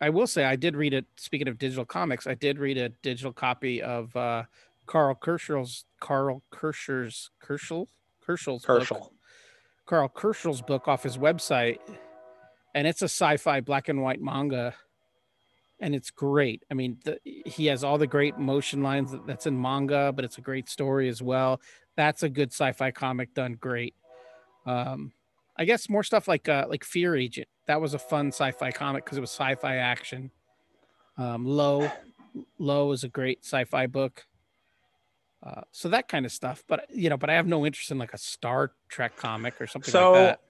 [0.00, 1.06] I will say I did read it.
[1.16, 4.44] Speaking of digital comics, I did read a digital copy of uh,
[4.86, 7.86] Karl Kerschl's Karl Kerschl's Kerschl
[8.26, 9.12] Kerschl's book.
[9.86, 11.78] Karl Kerschl's book off his website,
[12.74, 14.74] and it's a sci-fi black and white manga,
[15.82, 16.64] and it's great.
[16.70, 20.24] I mean, the, he has all the great motion lines that, that's in manga, but
[20.24, 21.60] it's a great story as well.
[21.96, 23.94] That's a good sci-fi comic done great.
[24.64, 25.12] Um,
[25.58, 27.48] I guess more stuff like uh, like Fear Agent.
[27.66, 30.30] That was a fun sci-fi comic because it was sci-fi action.
[31.18, 31.90] Um, Low,
[32.58, 34.24] Low is a great sci-fi book.
[35.44, 37.98] Uh, so that kind of stuff, but you know, but I have no interest in
[37.98, 40.40] like a Star Trek comic or something So- like that.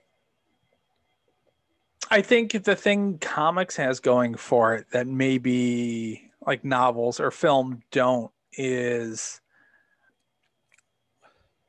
[2.10, 7.82] I think the thing comics has going for it that maybe like novels or film
[7.90, 9.40] don't is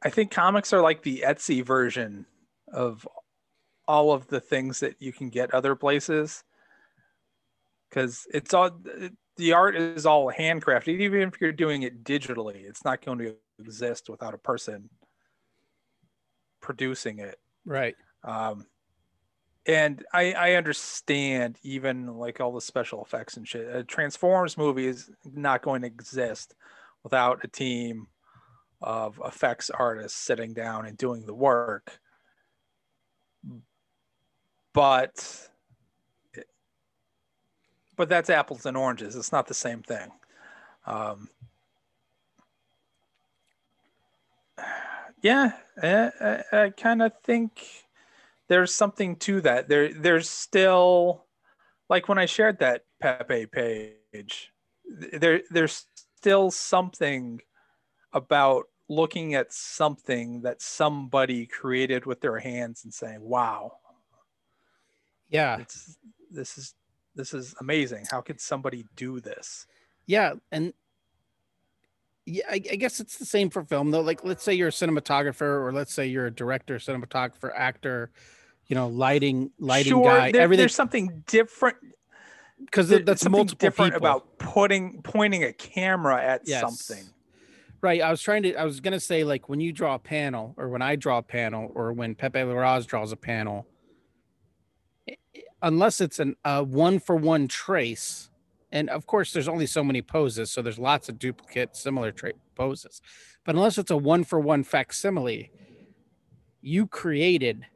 [0.02, 2.26] I think comics are like the Etsy version
[2.72, 3.08] of
[3.88, 6.44] all of the things that you can get other places.
[7.90, 8.72] Because it's all
[9.38, 11.00] the art is all handcrafted.
[11.00, 14.90] Even if you're doing it digitally it's not going to exist without a person
[16.62, 17.40] producing it.
[17.66, 17.96] Right.
[18.24, 18.66] um,
[19.66, 23.74] and I, I understand even like all the special effects and shit.
[23.74, 26.54] A Transformers movie is not going to exist
[27.04, 28.08] without a team
[28.82, 32.00] of effects artists sitting down and doing the work.
[34.74, 35.50] But
[37.96, 39.16] but that's apples and oranges.
[39.16, 40.12] It's not the same thing.
[40.86, 41.30] Um,
[45.22, 46.12] yeah, I,
[46.52, 47.83] I, I kind of think
[48.50, 49.70] there's something to that.
[49.70, 51.26] There, there's still,
[51.90, 54.52] like when I shared that Pepe page,
[54.86, 55.86] there, there's
[56.18, 57.42] still something
[58.14, 63.80] about looking at something that somebody created with their hands and saying, "Wow,
[65.30, 65.58] Yeah.
[65.60, 65.98] it's
[66.30, 66.76] this is
[67.16, 68.06] this is amazing.
[68.10, 69.66] How could somebody do this?"
[70.06, 70.34] Yeah.
[70.52, 70.74] And
[72.26, 74.02] yeah, I, I guess it's the same for film though.
[74.02, 78.12] Like, let's say you're a cinematographer, or let's say you're a director, cinematographer, actor,
[78.68, 80.62] you know, lighting, lighting sure, guy, there- everything.
[80.62, 81.78] there's something different.
[82.60, 84.08] Because there- that's something multiple different people.
[84.08, 86.62] about putting pointing a camera at Yes.
[86.62, 87.06] something.
[87.82, 88.02] Right.
[88.02, 90.54] I was trying to, I was going to say, like, when you draw a panel,
[90.56, 93.68] or when I draw a panel, or when Pepe Larraz draws a panel,
[95.10, 95.18] i-
[95.62, 98.30] unless it's an a one for one trace,
[98.74, 102.14] and of course, there's only so many poses, so there's lots of duplicate similar
[102.56, 103.02] poses,
[103.46, 105.52] but unless it's a one for one facsimile,
[106.60, 107.68] you created,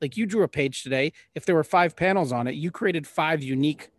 [0.00, 1.12] like, you drew a page today.
[1.34, 3.90] If there were five panels on it, you created five unique,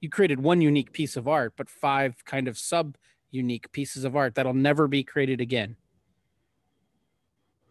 [0.00, 2.96] you created one unique piece of art, but five kind of sub
[3.32, 5.76] unique pieces of art that'll never be created again.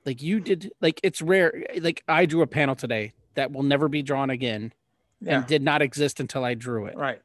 [0.06, 1.66] Like you did, like it's rare.
[1.80, 4.74] Like I drew a panel today that will never be drawn again
[5.22, 6.98] Yeah, and did not exist until I drew it.
[6.98, 7.22] right.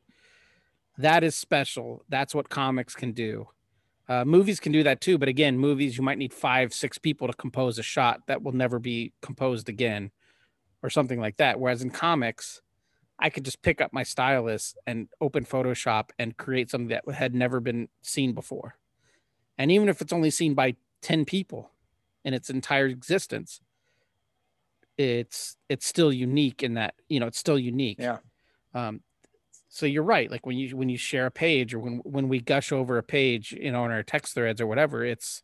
[0.99, 2.05] That is special.
[2.09, 3.49] That's what comics can do.
[4.09, 7.27] Uh, movies can do that too, but again, movies you might need five, six people
[7.27, 10.11] to compose a shot that will never be composed again,
[10.83, 11.59] or something like that.
[11.59, 12.61] Whereas in comics,
[13.19, 17.35] I could just pick up my stylus and open Photoshop and create something that had
[17.35, 18.77] never been seen before.
[19.57, 21.71] And even if it's only seen by 10 people
[22.25, 23.61] in its entire existence,
[24.99, 27.99] it's it's still unique in that, you know, it's still unique.
[27.99, 28.19] Yeah.
[28.75, 29.01] Um,
[29.75, 30.31] so you're right.
[30.31, 33.03] Like when you when you share a page or when when we gush over a
[33.03, 35.43] page, you know, in our text threads or whatever, it's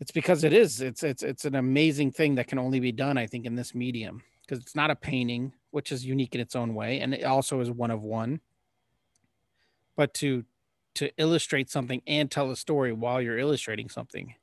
[0.00, 0.82] it's because it is.
[0.82, 3.74] It's it's it's an amazing thing that can only be done, I think, in this
[3.74, 7.24] medium because it's not a painting, which is unique in its own way, and it
[7.24, 8.38] also is one of one.
[9.96, 10.44] But to
[10.96, 14.34] to illustrate something and tell a story while you're illustrating something.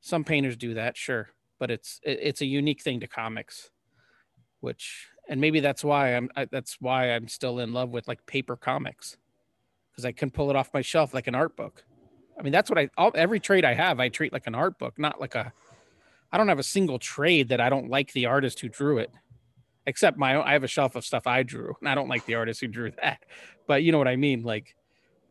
[0.00, 3.70] Some painters do that, sure, but it's it's a unique thing to comics,
[4.60, 8.24] which and maybe that's why I'm I, that's why I'm still in love with like
[8.26, 9.16] paper comics
[9.90, 11.84] because I can pull it off my shelf like an art book.
[12.38, 14.78] I mean, that's what I all, every trade I have I treat like an art
[14.78, 15.52] book, not like a.
[16.32, 19.10] I don't have a single trade that I don't like the artist who drew it,
[19.86, 20.44] except my own.
[20.44, 22.66] I have a shelf of stuff I drew, and I don't like the artist who
[22.66, 23.20] drew that.
[23.68, 24.42] But you know what I mean?
[24.42, 24.74] Like,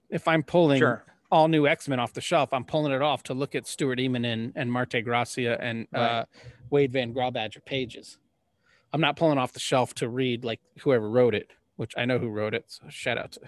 [0.09, 1.03] if I'm pulling Sure.
[1.29, 3.99] all new X Men off the shelf, I'm pulling it off to look at Stuart
[3.99, 6.23] Immonen and, and Marte Gracia and uh,
[6.69, 8.17] Wade von Grawbadger pages.
[8.93, 12.19] I'm not pulling off the shelf to read like whoever wrote it, which I know
[12.19, 12.65] who wrote it.
[12.67, 13.41] So shout out to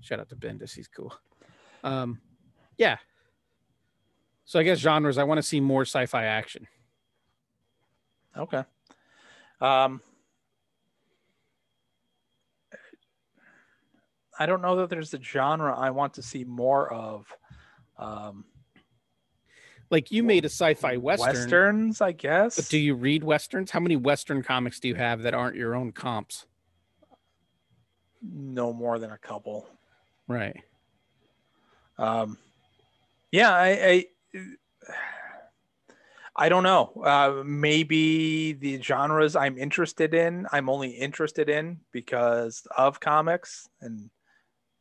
[0.00, 0.74] shout out to Bendis.
[0.74, 1.14] He's cool.
[1.82, 2.20] Um,
[2.76, 2.98] yeah.
[4.44, 5.16] So I guess genres.
[5.16, 6.66] I want to see more sci-fi action.
[8.36, 8.64] Okay.
[9.60, 10.02] Um,
[14.38, 17.26] I don't know that there's a genre I want to see more of.
[17.96, 18.44] Um,
[19.94, 21.34] Like you made a sci-fi western.
[21.34, 22.56] westerns, I guess.
[22.56, 23.70] But do you read westerns?
[23.70, 26.46] How many western comics do you have that aren't your own comps?
[28.32, 29.68] no more than a couple.
[30.26, 30.62] Right.
[31.98, 32.38] Um,
[33.30, 34.44] yeah, I, I,
[36.36, 36.92] I don't know.
[37.04, 44.10] Uh, maybe the genres I'm interested in, I'm only interested in because of comics, and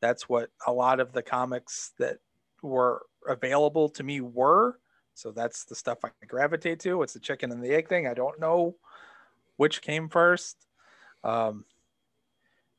[0.02, 2.18] that's what a lot of the comics that
[2.62, 4.80] were available to me were.
[5.14, 7.04] So that's the stuff I gravitate to.
[7.04, 8.08] It's the chicken and the egg thing.
[8.08, 8.76] I don't know
[9.58, 10.58] which came first.
[11.24, 11.66] Um,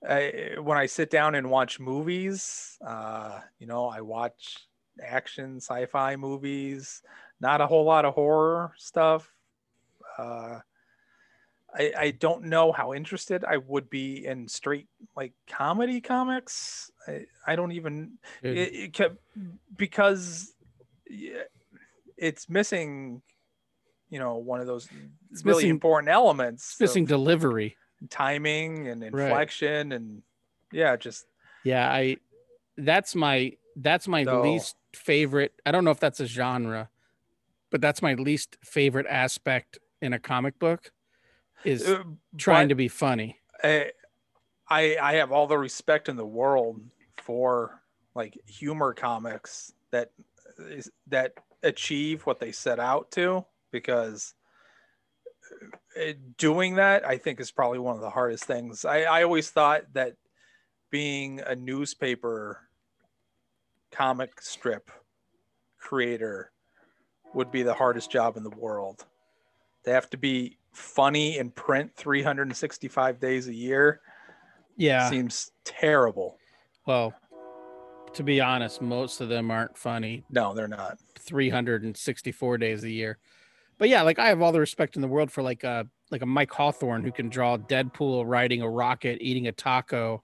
[0.07, 4.59] I, when I sit down and watch movies, uh, you know, I watch
[5.03, 7.03] action sci-fi movies,
[7.41, 9.33] not a whole lot of horror stuff.
[10.19, 10.61] Uh,
[11.77, 16.91] I, I don't know how interested I would be in straight like comedy comics.
[17.09, 19.17] I, I don't even it, it kept
[19.77, 20.55] because
[21.09, 21.43] yeah,
[22.25, 23.21] it's missing,
[24.09, 24.89] you know, one of those
[25.31, 26.81] It's really missing- important elements.
[26.81, 27.77] missing delivery.
[28.11, 29.29] timing and Right.
[29.29, 30.23] inflection and
[30.71, 31.27] yeah, just
[31.63, 32.19] Yeah, I
[32.77, 35.53] that's my that's my So- least favorite.
[35.65, 36.91] I don't know if that's a genre,
[37.71, 40.93] but that's my least favorite aspect in a comic book
[41.65, 42.05] is uh,
[42.37, 43.41] trying to be funny.
[43.63, 43.93] I,
[44.69, 46.83] I I have all the respect in the world
[47.17, 47.81] for
[48.15, 50.11] like humor comics that
[50.59, 51.33] is that
[51.65, 54.35] achieve what they set out to because
[56.01, 58.85] uh, doing that I think is probably one of the hardest things.
[58.85, 60.15] I, I always thought that
[60.91, 62.61] being a newspaper
[63.91, 64.91] comic strip
[65.79, 66.53] creator
[67.33, 69.05] would be the hardest job in the world.
[69.85, 74.01] They have to be funny in print 365 days a year.
[74.77, 75.09] Yeah.
[75.11, 76.39] Seems terrible.
[76.87, 77.15] Well,
[78.15, 80.99] to be honest, most of them aren't funny No, they're not.
[81.19, 83.19] 364 days a year.
[83.79, 86.23] But yeah, like I have all the respect in the world for like a like
[86.23, 90.23] a Mike Hawthorne who can draw Deadpool riding a rocket, eating a taco,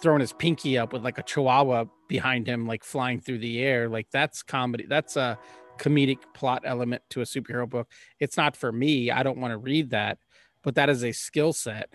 [0.00, 3.88] throwing his pinky up with like a chihuahua behind him, like flying through the air.
[3.88, 4.86] Like that's comedy.
[4.88, 5.38] That's a
[5.78, 7.90] comedic plot element to a superhero book.
[8.18, 9.10] It's not for me.
[9.10, 10.18] I don't want to read that,
[10.62, 11.90] but that is a skill set.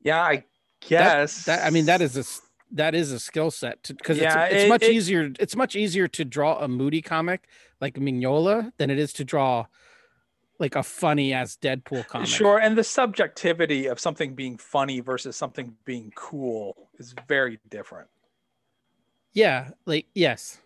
[0.00, 0.44] Yeah, I
[0.80, 1.44] guess.
[1.44, 2.24] That I mean, that is a
[2.72, 5.32] that is a skill set because Yeah, it's, it's it- much it- easier.
[5.38, 7.46] It's much easier to draw a moody comic
[7.80, 9.66] like Mignola than it is to draw
[10.58, 12.28] like a funny ass Deadpool uh, comic.
[12.28, 18.08] Sure, and the subjectivity of something being funny versus something being cool is very different.
[19.32, 20.60] Yeah, like yes.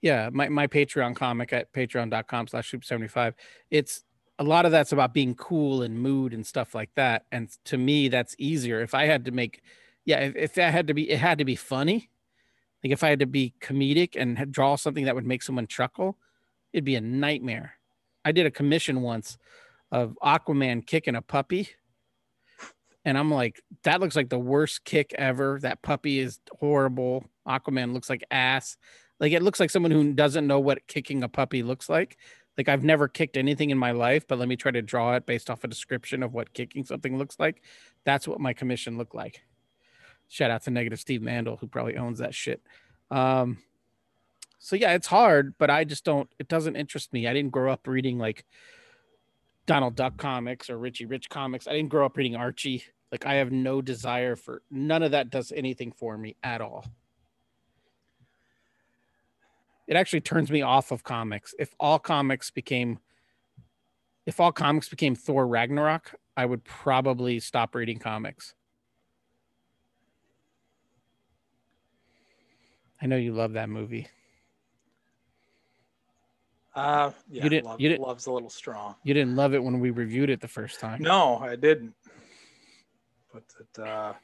[0.00, 3.34] Yeah, my, my Patreon comic at patreon.com slash soup 75.
[3.68, 4.04] It's
[4.38, 7.24] a lot of that's about being cool and mood and stuff like that.
[7.32, 8.80] And to me, that's easier.
[8.80, 9.60] If I had to make,
[10.08, 12.08] yeah, if, if that had to be, it had to be funny.
[12.82, 16.16] Like if I had to be comedic and draw something that would make someone chuckle,
[16.72, 17.74] it'd be a nightmare.
[18.24, 19.36] I did a commission once
[19.92, 21.68] of Aquaman kicking a puppy.
[23.04, 25.58] And I'm like, that looks like the worst kick ever.
[25.60, 27.26] That puppy is horrible.
[27.46, 28.78] Aquaman looks like ass.
[29.20, 32.16] Like it looks like someone who doesn't know what kicking a puppy looks like.
[32.56, 35.26] Like I've never kicked anything in my life, but let me try to draw it
[35.26, 37.62] based off a description of what kicking something looks like.
[38.06, 39.42] That's what my commission looked like.
[40.28, 42.62] Shout out to negative Steve Mandel, who probably owns that shit.
[43.10, 43.58] Um,
[44.58, 46.28] so yeah, it's hard, but I just don't.
[46.38, 47.26] It doesn't interest me.
[47.26, 48.44] I didn't grow up reading like
[49.66, 51.66] Donald Duck comics or Richie Rich comics.
[51.66, 52.84] I didn't grow up reading Archie.
[53.12, 56.84] Like I have no desire for none of that does anything for me at all.
[59.86, 61.54] It actually turns me off of comics.
[61.58, 62.98] If all comics became
[64.26, 68.54] if all comics became Thor Ragnarok, I would probably stop reading comics.
[73.00, 74.08] I know you love that movie.
[76.74, 78.94] Uh, yeah, didn't- love, you didn't- love's a little strong.
[79.02, 81.02] You didn't love it when we reviewed it the first time.
[81.02, 81.94] No, I didn't.
[83.32, 84.14] But it, uh,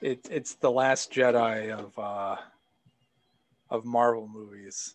[0.00, 2.36] it it's the last Jedi of uh,
[3.70, 4.94] of Marvel movies.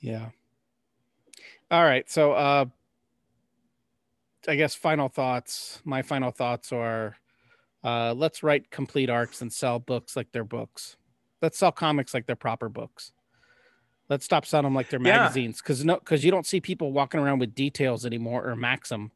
[0.00, 0.30] Yeah.
[1.70, 2.08] All right.
[2.10, 2.66] So uh
[4.46, 5.80] I guess final thoughts.
[5.84, 7.16] My final thoughts are
[7.82, 10.96] uh let's write complete arcs and sell books like they're books.
[11.44, 13.12] Let's sell comics like they're proper books.
[14.08, 15.18] Let's stop selling them like they're Yeah.
[15.18, 19.10] magazines because no because you don't see people walking around with details anymore or Maxim.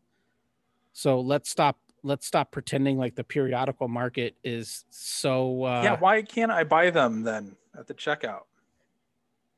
[0.93, 6.21] So let's stop let's stop pretending like the periodical market is so uh yeah, why
[6.21, 8.43] can't I buy them then at the checkout?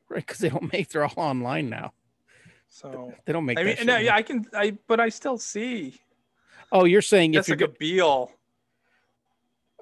[0.08, 1.92] right because they don't make they're all online now.
[2.68, 6.00] So They don't make I mean, no, yeah, I can, I but I still see
[6.70, 8.30] Oh, you're saying if you're Jessica go- Biel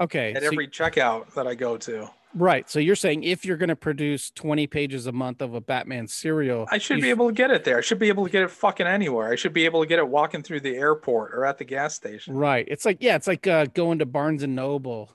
[0.01, 2.09] okay, at so- every checkout that I go to.
[2.35, 2.69] Right.
[2.69, 6.07] So you're saying if you're going to produce 20 pages a month of a Batman
[6.09, 7.79] serial, I should be able to get it there.
[7.79, 9.31] I should be able to get it fucking anywhere.
[9.33, 11.95] I should be able to get it walking through the airport or at the gas
[11.95, 12.35] station.
[12.35, 12.67] right.
[12.69, 15.13] It's like yeah, it's like uh, going to Barnes and Noble,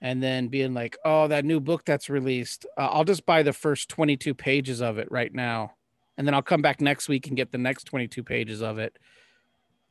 [0.00, 2.66] and then being like, oh, that new book that's released.
[2.76, 5.72] Uh, I'll just buy the first 22 pages of it right now,
[6.18, 8.98] and then I'll come back next week and get the next 22 pages of it.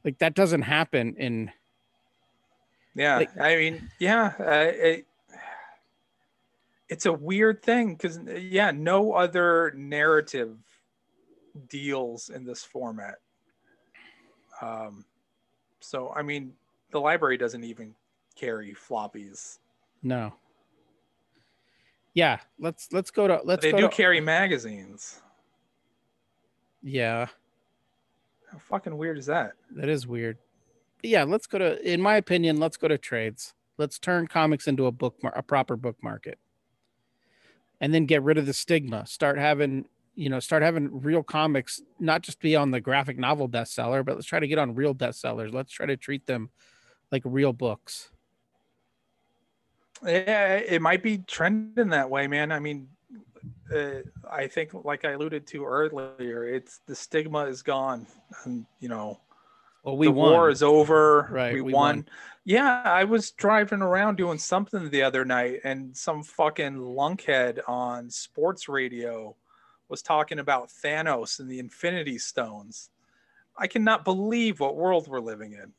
[0.03, 1.51] Like that doesn't happen in
[2.93, 5.07] Yeah, Like- I mean, yeah, uh, it,
[6.93, 10.57] it's a weird thing because yeah, no other narrative
[11.67, 13.15] deals in this format.
[14.61, 15.03] Um,
[15.79, 16.53] so I mean,
[16.91, 17.95] the library doesn't even
[18.35, 19.57] carry floppies.
[20.01, 20.33] no.
[22.15, 25.19] Yeah, let's let's go to let's they do to, carry magazines.
[26.83, 27.25] yeah.
[28.51, 29.53] How fucking weird is that?
[29.71, 30.37] That is weird.
[31.01, 31.81] Yeah, let's go to.
[31.91, 33.55] In my opinion, let's go to trades.
[33.79, 36.37] Let's turn comics into a book, a proper book market,
[37.81, 39.05] and then get rid of the stigma.
[39.05, 39.85] Start having,
[40.15, 44.15] you know, start having real comics, not just be on the graphic novel bestseller, but
[44.15, 45.53] let's try to get on real bestsellers.
[45.53, 46.49] Let's try to treat them
[47.11, 48.09] like real books.
[50.05, 52.51] Yeah, it might be trending that way, man.
[52.51, 52.89] I mean,
[53.73, 58.07] uh, I think, like I alluded to earlier, it's the stigma is gone,
[58.43, 59.19] and you know,
[59.83, 60.31] Well, we the won.
[60.31, 61.27] war is over.
[61.31, 61.97] Right, we, we won.
[61.97, 62.05] won.
[62.45, 68.09] Yeah, I was driving around doing something the other night, and some fucking lunkhead on
[68.09, 69.35] sports radio
[69.89, 72.89] was talking about Thanos and the Infinity Stones.
[73.57, 75.71] I cannot believe what world we're living in.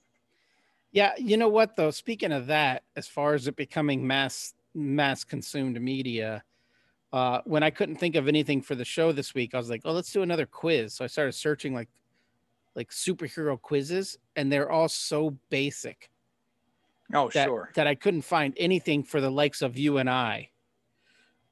[0.93, 1.91] Yeah, you know what though?
[1.91, 6.45] Speaking of that, as far as it becoming mass mass consumed media,
[7.13, 9.83] uh, when I couldn't think of anything for the show this week, I was like,
[9.85, 11.89] "Oh, let's do another quiz." So I started searching like
[12.77, 16.11] like superhero quizzes, and they're all so basic
[17.13, 17.71] Oh, that sure.
[17.75, 20.51] that I couldn't find anything for the likes of you and I.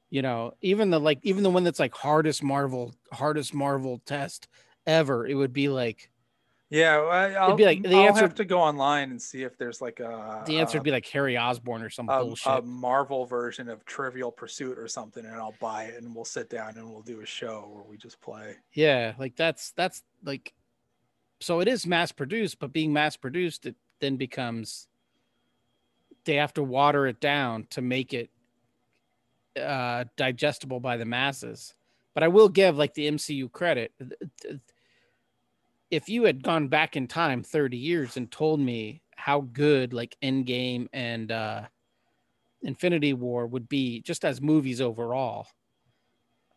[0.09, 4.47] You know, even the like even the one that's like hardest Marvel hardest Marvel test
[4.85, 6.09] ever, it would be like
[6.69, 9.57] Yeah, I, I'll, be like- the I'll answer- have to go online and see if
[9.57, 12.51] there's like a the answer would be like Harry Osborn or some a, bullshit.
[12.51, 16.49] a Marvel version of Trivial Pursuit or something, and I'll buy it and we'll sit
[16.49, 18.55] down and we'll do a show where we just play.
[18.73, 20.53] Yeah, like that's that's like
[21.43, 24.87] so it is mass produced, but being mass produced, it then becomes
[26.25, 28.29] they have to water it down to make it
[29.61, 31.75] uh digestible by the masses.
[32.13, 33.91] But I will give like the MCU credit.
[35.91, 40.15] If you had gone back in time 30 years and told me how good like
[40.23, 41.63] Endgame and uh
[42.61, 45.47] Infinity War would be just as movies overall,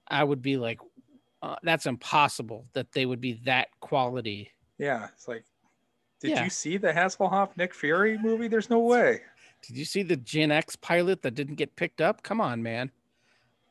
[0.06, 0.78] I would be like,
[1.42, 4.50] uh, that's impossible that they would be that quality.
[4.78, 5.44] Yeah, it's like,
[6.20, 6.44] did Yeah.
[6.44, 8.48] you see the Hasselhoff Nick Fury movie?
[8.48, 9.22] There's no way.
[9.62, 12.22] Did you see the Gen X pilot that didn't get picked up?
[12.22, 12.90] Come on, man.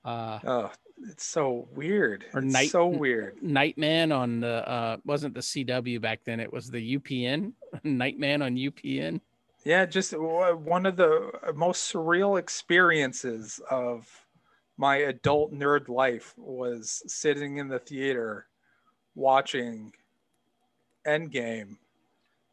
[0.03, 0.72] Uh, Oh,
[1.10, 2.26] it's so weird.
[2.34, 3.41] Or it's Night- so weird.
[3.41, 6.40] Nightman on the uh, wasn't the CW back then.
[6.40, 7.53] It was the UPN.
[7.84, 9.22] Nightman on UPN.
[9.64, 14.07] Yeah, just one of the most surreal experiences of
[14.77, 18.48] my adult nerd life was sitting in the theater
[19.15, 19.91] watching
[21.07, 21.77] Endgame,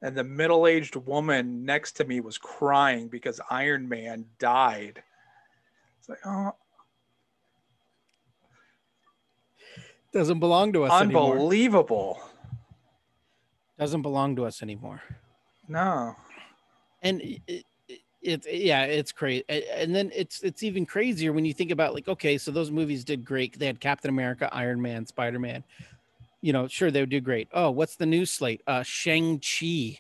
[0.02, 5.02] and the middle aged woman next to me was crying because Iron Man died.
[5.98, 6.52] It's like, oh,
[10.12, 11.32] Doesn't belong to us anymore.
[11.32, 12.20] unbelievable.
[13.78, 15.02] Doesn't belong to us anymore.
[15.68, 16.14] No.
[17.02, 17.64] and it, it,
[18.20, 22.06] it yeah it's crazy and then it's it's even crazier when you think about like
[22.08, 25.64] okay so those movies did great they had captain america iron man spider-man
[26.42, 29.98] you know sure they would do great oh what's the new slate uh shang-chi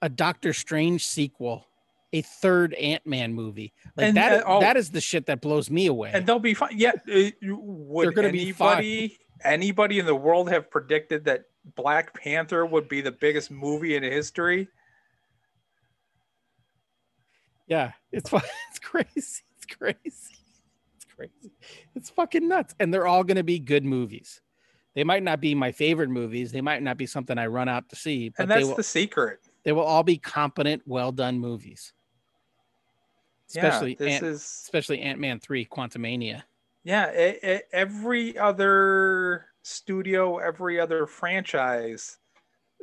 [0.00, 1.64] a doctor strange sequel
[2.14, 3.74] a third Ant-Man movie.
[3.94, 4.60] Like And, that uh, oh.
[4.60, 6.10] that is the shit that blows me away.
[6.14, 6.70] and they'll be fine.
[6.74, 8.78] Yeah, uh, would They're gonna be fine.
[8.78, 11.44] anybody anybody in the world have predicted that
[11.74, 14.68] Black Panther would be the biggest movie in history?
[17.66, 18.32] Yeah, it's
[18.70, 19.42] it's crazy.
[19.56, 19.96] It's crazy.
[20.96, 21.52] It's crazy.
[21.94, 22.74] It's fucking nuts.
[22.80, 24.40] And they're all going to be good movies.
[24.98, 26.50] They might not be my favorite movies.
[26.50, 28.74] They might not be something I run out to see, but And they that's will
[28.74, 29.38] the secret.
[29.62, 31.92] they will all be competent, well done movies.
[33.48, 36.42] Especially yeah, this Ant, is especially Ant-Man 3 Quantumania.
[36.82, 37.12] yeah.
[37.12, 42.18] e- e- every other studio, every other franchise,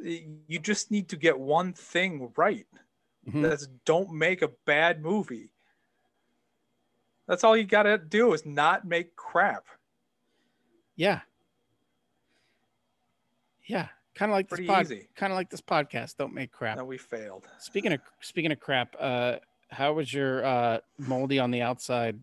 [0.01, 2.65] you just need to get one thing right.
[3.27, 3.41] Mhm.
[3.41, 5.51] That's don't make a bad movie.
[7.27, 9.65] That's all you got to do is not make crap.
[10.95, 11.19] Yeah.
[13.67, 15.07] Yeah, kind of like this Pretty pod, easy.
[15.15, 16.17] kind of like this podcast.
[16.17, 16.77] Don't make crap.
[16.77, 17.47] No, we failed.
[17.59, 19.37] Speaking of speaking of crap, uh,
[19.69, 22.19] how was your uh, moldy on the outside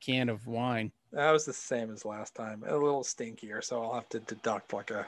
[0.00, 0.92] can of wine?
[1.12, 2.64] That was the same as last time.
[2.66, 5.06] A little stinkier, so I'll have to deduct like a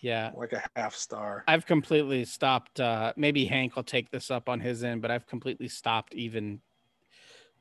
[0.00, 1.44] Yeah, like a half star.
[1.46, 2.80] I've completely stopped.
[2.80, 6.60] Uh, maybe Hank will take this up on his end, but I've completely stopped even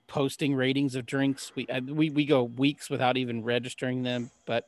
[0.07, 1.51] posting ratings of drinks.
[1.55, 4.31] We uh, we we go weeks without even registering them.
[4.45, 4.67] But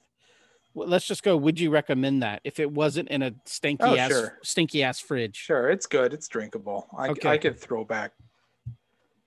[0.76, 1.36] let's just go.
[1.38, 4.40] Would you recommend that if it wasn't in a stinky Oh, ass sure.
[4.44, 5.36] stinky ass fridge?
[5.38, 6.14] Sure, it's good.
[6.14, 6.88] It's drinkable.
[6.98, 7.30] I, Okay.
[7.30, 8.12] I could throw back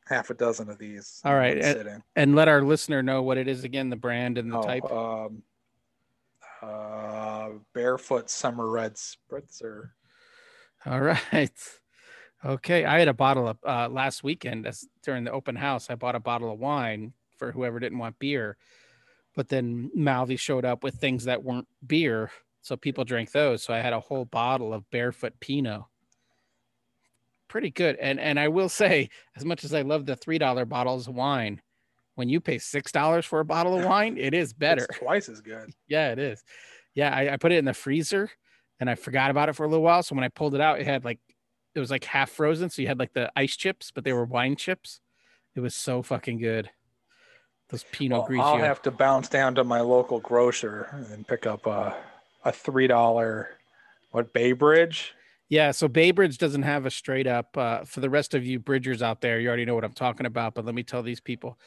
[0.06, 1.20] half a dozen of these.
[1.24, 2.02] All right, in right, one sitting.
[2.16, 4.90] And let our listener know what it is again, the brand and the Oh, type.
[4.90, 5.42] um,
[6.62, 9.90] uh, barefoot summer red spritzer.
[10.86, 11.00] All
[11.32, 11.50] right.
[12.44, 12.84] Okay.
[12.84, 15.90] I had a bottle of uh, last weekend as during the open house.
[15.90, 18.56] I bought a bottle of wine for whoever didn't want beer.
[19.38, 22.32] But then Mouthy showed up with things that weren't beer.
[22.62, 23.62] So people drank those.
[23.62, 25.82] So I had a whole bottle of barefoot Pinot.
[27.46, 27.94] Pretty good.
[28.00, 31.14] And and I will say, as much as I love the three dollar bottles of
[31.14, 31.62] wine,
[32.16, 34.86] when you pay six dollars for a bottle of wine, it is better.
[34.90, 35.70] It's twice as good.
[35.86, 36.42] Yeah, it is.
[36.96, 38.28] Yeah, I, I put it in the freezer
[38.80, 40.02] and I forgot about it for a little while.
[40.02, 41.20] So when I pulled it out, it had like
[41.76, 42.70] it was like half frozen.
[42.70, 45.00] So you had like the ice chips, but they were wine chips.
[45.54, 46.70] It was so fucking good.
[47.70, 48.42] Those Pinot Well, Grigio.
[48.42, 51.96] I'll have to bounce down to my local grocer and pick up a
[52.44, 53.50] a three dollar
[54.10, 55.14] what Bay Bridge.
[55.48, 57.56] Yeah, so Bay Bridge doesn't have a straight up.
[57.56, 60.26] Uh, for the rest of you bridgers out there, you already know what I'm talking
[60.26, 60.54] about.
[60.54, 61.58] But let me tell these people,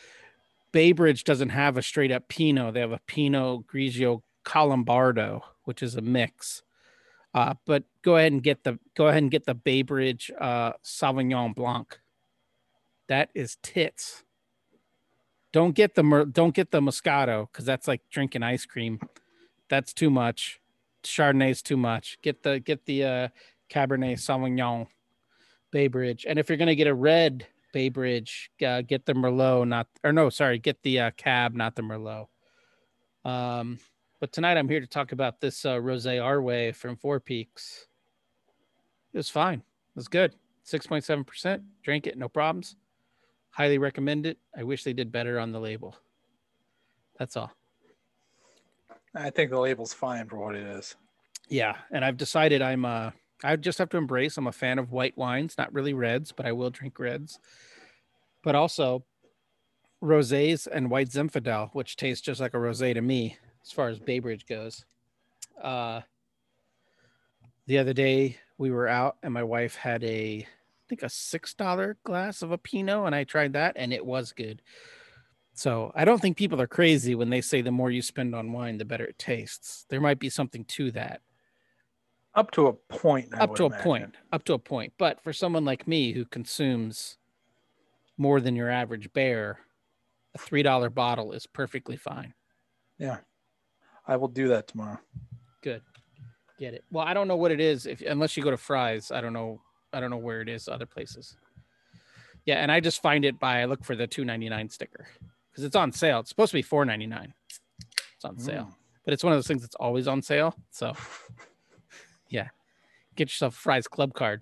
[0.72, 2.73] Bay Bridge doesn't have a straight up Pinot.
[2.73, 6.64] They have a Pinot Grigio Colombardo, which is a mix.
[7.34, 10.73] Uh, but go ahead and get the go ahead and get the Bay Bridge uh,
[10.84, 11.99] Sauvignon Blanc.
[13.07, 14.23] That is tits.
[15.53, 18.99] Don't get the don't get the Moscato because that's like drinking ice cream.
[19.69, 20.60] That's too much.
[21.03, 22.18] Chardonnay's too much.
[22.22, 23.28] Get the get the uh,
[23.69, 24.88] Cabernet Sauvignon
[25.72, 26.26] Bay Bridge.
[26.28, 30.14] And if you're gonna get a red Bay Bridge, uh, get the Merlot, not or
[30.14, 32.28] no, sorry, get the uh, Cab, not the Merlot.
[33.26, 33.80] Um,
[34.19, 37.88] but tonight I'm here to talk about this uh, Rosé Our Way from Four Peaks.
[39.14, 39.60] It was fine.
[39.60, 40.34] It was good.
[40.64, 41.64] Six point seven percent.
[41.84, 42.76] Drink it, no problems.
[43.52, 44.38] Highly recommend it.
[44.57, 45.95] I wish they did better on the label.
[47.19, 47.52] That's all.
[49.14, 50.95] I think the label's fine for what it is.
[51.49, 53.11] Yeah, and I've decided I'm uh
[53.44, 56.45] I just have to embrace I'm a fan of white wines, not really reds, but
[56.45, 57.40] I will drink reds.
[58.41, 59.03] But also
[60.02, 63.99] rosés and white Zinfandel, which tastes just like a rosé to me as far as
[63.99, 64.86] Baybridge goes.
[65.61, 66.02] Uh
[67.68, 70.48] the other day we were out and my wife had a
[70.91, 74.34] think a six dollar glass of a Pinot and I tried that and it was
[74.34, 74.61] good.
[75.53, 78.51] So I don't think people are crazy when they say the more you spend on
[78.51, 79.85] wine, the better it tastes.
[79.89, 81.22] There might be something to that
[82.35, 83.30] Up to a point.
[83.34, 83.84] I up to a imagine.
[83.84, 87.18] point up to a point but for someone like me who consumes
[88.18, 89.59] more than your average bear
[90.35, 92.34] a three dollar bottle is perfectly fine
[92.99, 93.18] Yeah,
[94.05, 94.99] I will do that tomorrow.
[95.63, 95.81] good
[96.59, 99.09] get it well i don't know what it is if unless you go to Fry's
[99.11, 99.59] i don't know
[99.93, 101.38] i don't know where it is other places.
[102.45, 105.07] Yeah and i just find it by i look for the 299 sticker
[105.51, 106.19] because it's on sale.
[106.19, 107.34] It's supposed to be 499
[108.15, 108.63] it's on sale.
[108.69, 108.76] Mm.
[109.05, 110.93] but it's one of those things that's always on sale so
[112.30, 112.47] yeah.
[113.15, 114.41] Get yourself a Fry's club card.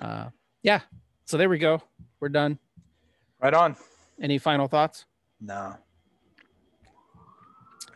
[0.00, 0.28] Uh
[0.62, 0.80] yeah
[1.24, 1.80] so there we go.
[2.20, 2.58] We're done.
[3.40, 3.76] Right on.
[4.20, 5.06] any final thoughts?
[5.40, 5.76] No.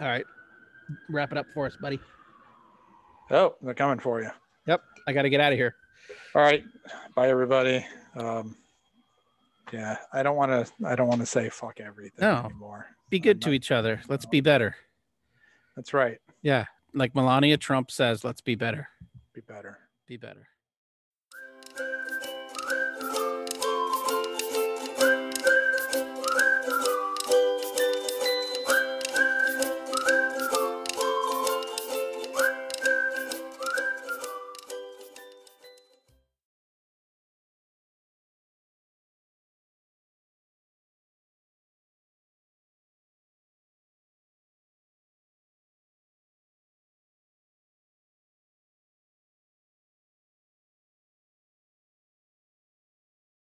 [0.00, 0.24] all right.
[1.10, 1.98] Wrap it up for us buddy.
[3.30, 4.30] Oh, they're coming for you.
[4.66, 5.74] yep i gotta get out of here
[6.38, 6.62] All right.
[7.16, 7.84] Bye, everybody.
[8.14, 8.56] Um,
[9.72, 10.72] yeah, I don't want to.
[10.86, 12.44] I don't want to say fuck everything No.
[12.44, 12.86] anymore.
[13.10, 14.76] be good to each other let's be better
[15.74, 16.18] That's right.
[16.42, 18.88] yeah like melania trump says let's be better
[19.34, 19.78] Be better.
[20.06, 20.46] be better